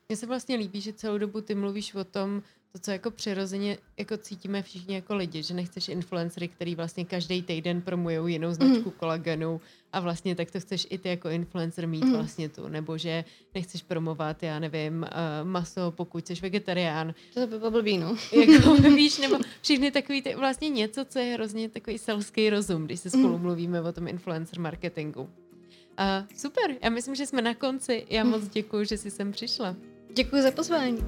Mně 0.09 0.17
se 0.17 0.27
vlastně 0.27 0.57
líbí, 0.57 0.81
že 0.81 0.93
celou 0.93 1.19
dobu 1.19 1.41
ty 1.41 1.55
mluvíš 1.55 1.95
o 1.95 2.05
tom, 2.05 2.43
to, 2.73 2.79
co 2.79 2.91
jako 2.91 3.11
přirozeně 3.11 3.79
jako 3.99 4.17
cítíme 4.17 4.63
všichni 4.63 4.95
jako 4.95 5.15
lidi, 5.17 5.43
že 5.43 5.55
nechceš 5.55 5.89
influencery, 5.89 6.49
který 6.49 6.75
vlastně 6.75 7.05
každý 7.05 7.43
týden 7.43 7.83
promujou 7.83 8.27
jinou 8.27 8.53
značku 8.53 8.85
mm. 8.85 8.95
kolagenu 8.97 9.61
a 9.93 10.01
vlastně 10.01 10.35
tak 10.35 10.51
to 10.51 10.61
chceš 10.61 10.87
i 10.91 10.99
ty 10.99 11.09
jako 11.09 11.29
influencer 11.29 11.89
mít 11.89 12.05
mm. 12.05 12.13
vlastně 12.13 12.49
tu, 12.49 12.69
nebo 12.69 12.99
že 12.99 13.25
nechceš 13.55 13.83
promovat, 13.83 14.43
já 14.43 14.59
nevím, 14.59 15.03
uh, 15.03 15.49
maso, 15.49 15.91
pokud 15.91 16.27
jsi 16.27 16.35
vegetarián. 16.35 17.15
To 17.35 17.47
by 17.47 17.59
bylo 17.59 17.71
blbý, 17.71 17.99
no. 17.99 18.17
jako 18.33 18.75
víš, 18.95 19.19
nebo 19.19 19.37
všechny 19.63 19.91
takový, 19.91 20.23
ty, 20.23 20.35
vlastně 20.35 20.69
něco, 20.69 21.05
co 21.05 21.19
je 21.19 21.35
hrozně 21.35 21.69
takový 21.69 21.99
selský 21.99 22.51
rozum, 22.51 22.85
když 22.85 23.01
se 23.01 23.11
spolu 23.11 23.39
mm. 23.39 23.43
mluvíme 23.43 23.81
o 23.81 23.93
tom 23.93 24.09
influencer 24.09 24.61
marketingu. 24.61 25.23
Uh, 25.23 25.29
super, 26.37 26.77
já 26.83 26.91
myslím, 26.91 27.15
že 27.15 27.27
jsme 27.27 27.43
na 27.43 27.55
konci. 27.55 28.07
Já 28.11 28.25
moc 28.25 28.49
děkuji, 28.49 28.85
že 28.85 28.97
jsi 28.97 29.11
sem 29.11 29.33
přišla. 29.33 29.77
Děkuji 30.15 30.43
za 30.43 30.51
pozvání. 30.51 30.99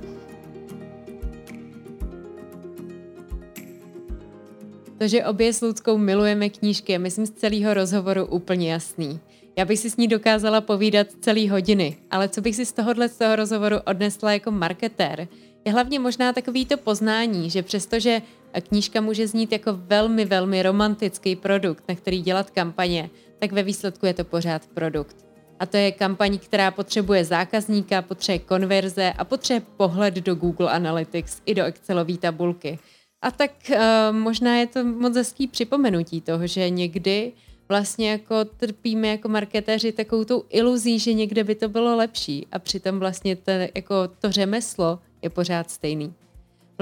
To, 5.02 5.08
že 5.08 5.24
obě 5.24 5.52
s 5.52 5.60
Ludskou 5.60 5.98
milujeme 5.98 6.48
knížky, 6.48 6.92
je 6.92 6.98
myslím 6.98 7.26
z 7.26 7.30
celého 7.30 7.74
rozhovoru 7.74 8.26
úplně 8.26 8.72
jasný. 8.72 9.20
Já 9.58 9.64
bych 9.64 9.78
si 9.78 9.90
s 9.90 9.96
ní 9.96 10.08
dokázala 10.08 10.60
povídat 10.60 11.06
celý 11.20 11.48
hodiny, 11.48 11.96
ale 12.10 12.28
co 12.28 12.40
bych 12.40 12.56
si 12.56 12.66
z 12.66 12.72
tohohle 12.72 13.08
z 13.08 13.18
toho 13.18 13.36
rozhovoru 13.36 13.76
odnesla 13.86 14.32
jako 14.32 14.50
marketér, 14.50 15.28
je 15.64 15.72
hlavně 15.72 15.98
možná 15.98 16.32
takový 16.32 16.66
to 16.66 16.76
poznání, 16.76 17.50
že 17.50 17.62
přestože 17.62 18.22
knížka 18.68 19.00
může 19.00 19.26
znít 19.26 19.52
jako 19.52 19.70
velmi, 19.72 20.24
velmi 20.24 20.62
romantický 20.62 21.36
produkt, 21.36 21.84
na 21.88 21.94
který 21.94 22.22
dělat 22.22 22.50
kampaně, 22.50 23.10
tak 23.38 23.52
ve 23.52 23.62
výsledku 23.62 24.06
je 24.06 24.14
to 24.14 24.24
pořád 24.24 24.66
produkt. 24.66 25.16
A 25.58 25.66
to 25.66 25.76
je 25.76 25.92
kampaň, 25.92 26.38
která 26.38 26.70
potřebuje 26.70 27.24
zákazníka, 27.24 28.02
potřebuje 28.02 28.38
konverze 28.38 29.12
a 29.18 29.24
potřebuje 29.24 29.66
pohled 29.76 30.14
do 30.14 30.34
Google 30.34 30.70
Analytics 30.70 31.42
i 31.46 31.54
do 31.54 31.64
Excelové 31.64 32.16
tabulky. 32.16 32.78
A 33.22 33.30
tak 33.30 33.50
uh, 33.70 33.76
možná 34.10 34.56
je 34.56 34.66
to 34.66 34.84
moc 34.84 35.16
hezký 35.16 35.46
připomenutí 35.48 36.20
toho, 36.20 36.46
že 36.46 36.70
někdy 36.70 37.32
vlastně 37.68 38.10
jako 38.10 38.44
trpíme 38.44 39.08
jako 39.08 39.28
marketéři 39.28 39.92
takovou 39.92 40.24
tou 40.24 40.44
iluzí, 40.48 40.98
že 40.98 41.12
někde 41.12 41.44
by 41.44 41.54
to 41.54 41.68
bylo 41.68 41.96
lepší 41.96 42.46
a 42.52 42.58
přitom 42.58 42.98
vlastně 42.98 43.36
to, 43.36 43.50
jako 43.50 43.94
to 44.20 44.32
řemeslo 44.32 44.98
je 45.22 45.30
pořád 45.30 45.70
stejný. 45.70 46.14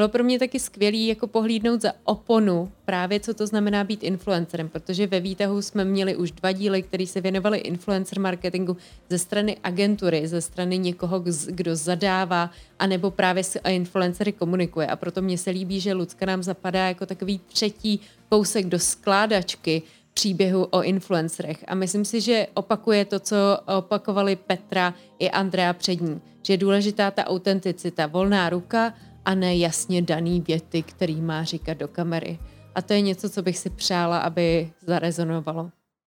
Bylo 0.00 0.08
pro 0.08 0.24
mě 0.24 0.38
taky 0.38 0.60
skvělý 0.60 1.06
jako 1.06 1.26
pohlídnout 1.26 1.80
za 1.80 1.92
oponu 2.04 2.72
právě, 2.84 3.20
co 3.20 3.34
to 3.34 3.46
znamená 3.46 3.84
být 3.84 4.04
influencerem, 4.04 4.68
protože 4.68 5.06
ve 5.06 5.20
výtahu 5.20 5.62
jsme 5.62 5.84
měli 5.84 6.16
už 6.16 6.30
dva 6.32 6.52
díly, 6.52 6.82
které 6.82 7.06
se 7.06 7.20
věnovaly 7.20 7.58
influencer 7.58 8.20
marketingu 8.20 8.76
ze 9.10 9.18
strany 9.18 9.56
agentury, 9.64 10.28
ze 10.28 10.40
strany 10.40 10.78
někoho, 10.78 11.24
kdo 11.46 11.76
zadává, 11.76 12.50
anebo 12.78 13.10
právě 13.10 13.44
s 13.44 13.60
influencery 13.68 14.32
komunikuje. 14.32 14.86
A 14.86 14.96
proto 14.96 15.22
mně 15.22 15.38
se 15.38 15.50
líbí, 15.50 15.80
že 15.80 15.92
Lucka 15.92 16.26
nám 16.26 16.42
zapadá 16.42 16.88
jako 16.88 17.06
takový 17.06 17.40
třetí 17.46 18.00
kousek 18.28 18.66
do 18.66 18.78
skládačky, 18.78 19.82
příběhu 20.14 20.64
o 20.70 20.82
influencerech. 20.82 21.64
A 21.68 21.74
myslím 21.74 22.04
si, 22.04 22.20
že 22.20 22.46
opakuje 22.54 23.04
to, 23.04 23.20
co 23.20 23.36
opakovali 23.78 24.36
Petra 24.36 24.94
i 25.18 25.30
Andrea 25.30 25.72
před 25.72 26.00
ní. 26.00 26.20
Že 26.42 26.52
je 26.52 26.56
důležitá 26.56 27.10
ta 27.10 27.26
autenticita, 27.26 28.06
volná 28.06 28.50
ruka 28.50 28.94
a 29.24 29.34
ne 29.34 29.56
jasně 29.56 30.02
daný 30.02 30.40
věty, 30.40 30.82
který 30.82 31.20
má 31.20 31.44
říkat 31.44 31.78
do 31.78 31.88
kamery. 31.88 32.38
A 32.74 32.82
to 32.82 32.92
je 32.92 33.00
něco, 33.00 33.30
co 33.30 33.42
bych 33.42 33.58
si 33.58 33.70
přála, 33.70 34.18
aby 34.18 34.72
zarezonovalo. 34.86 35.70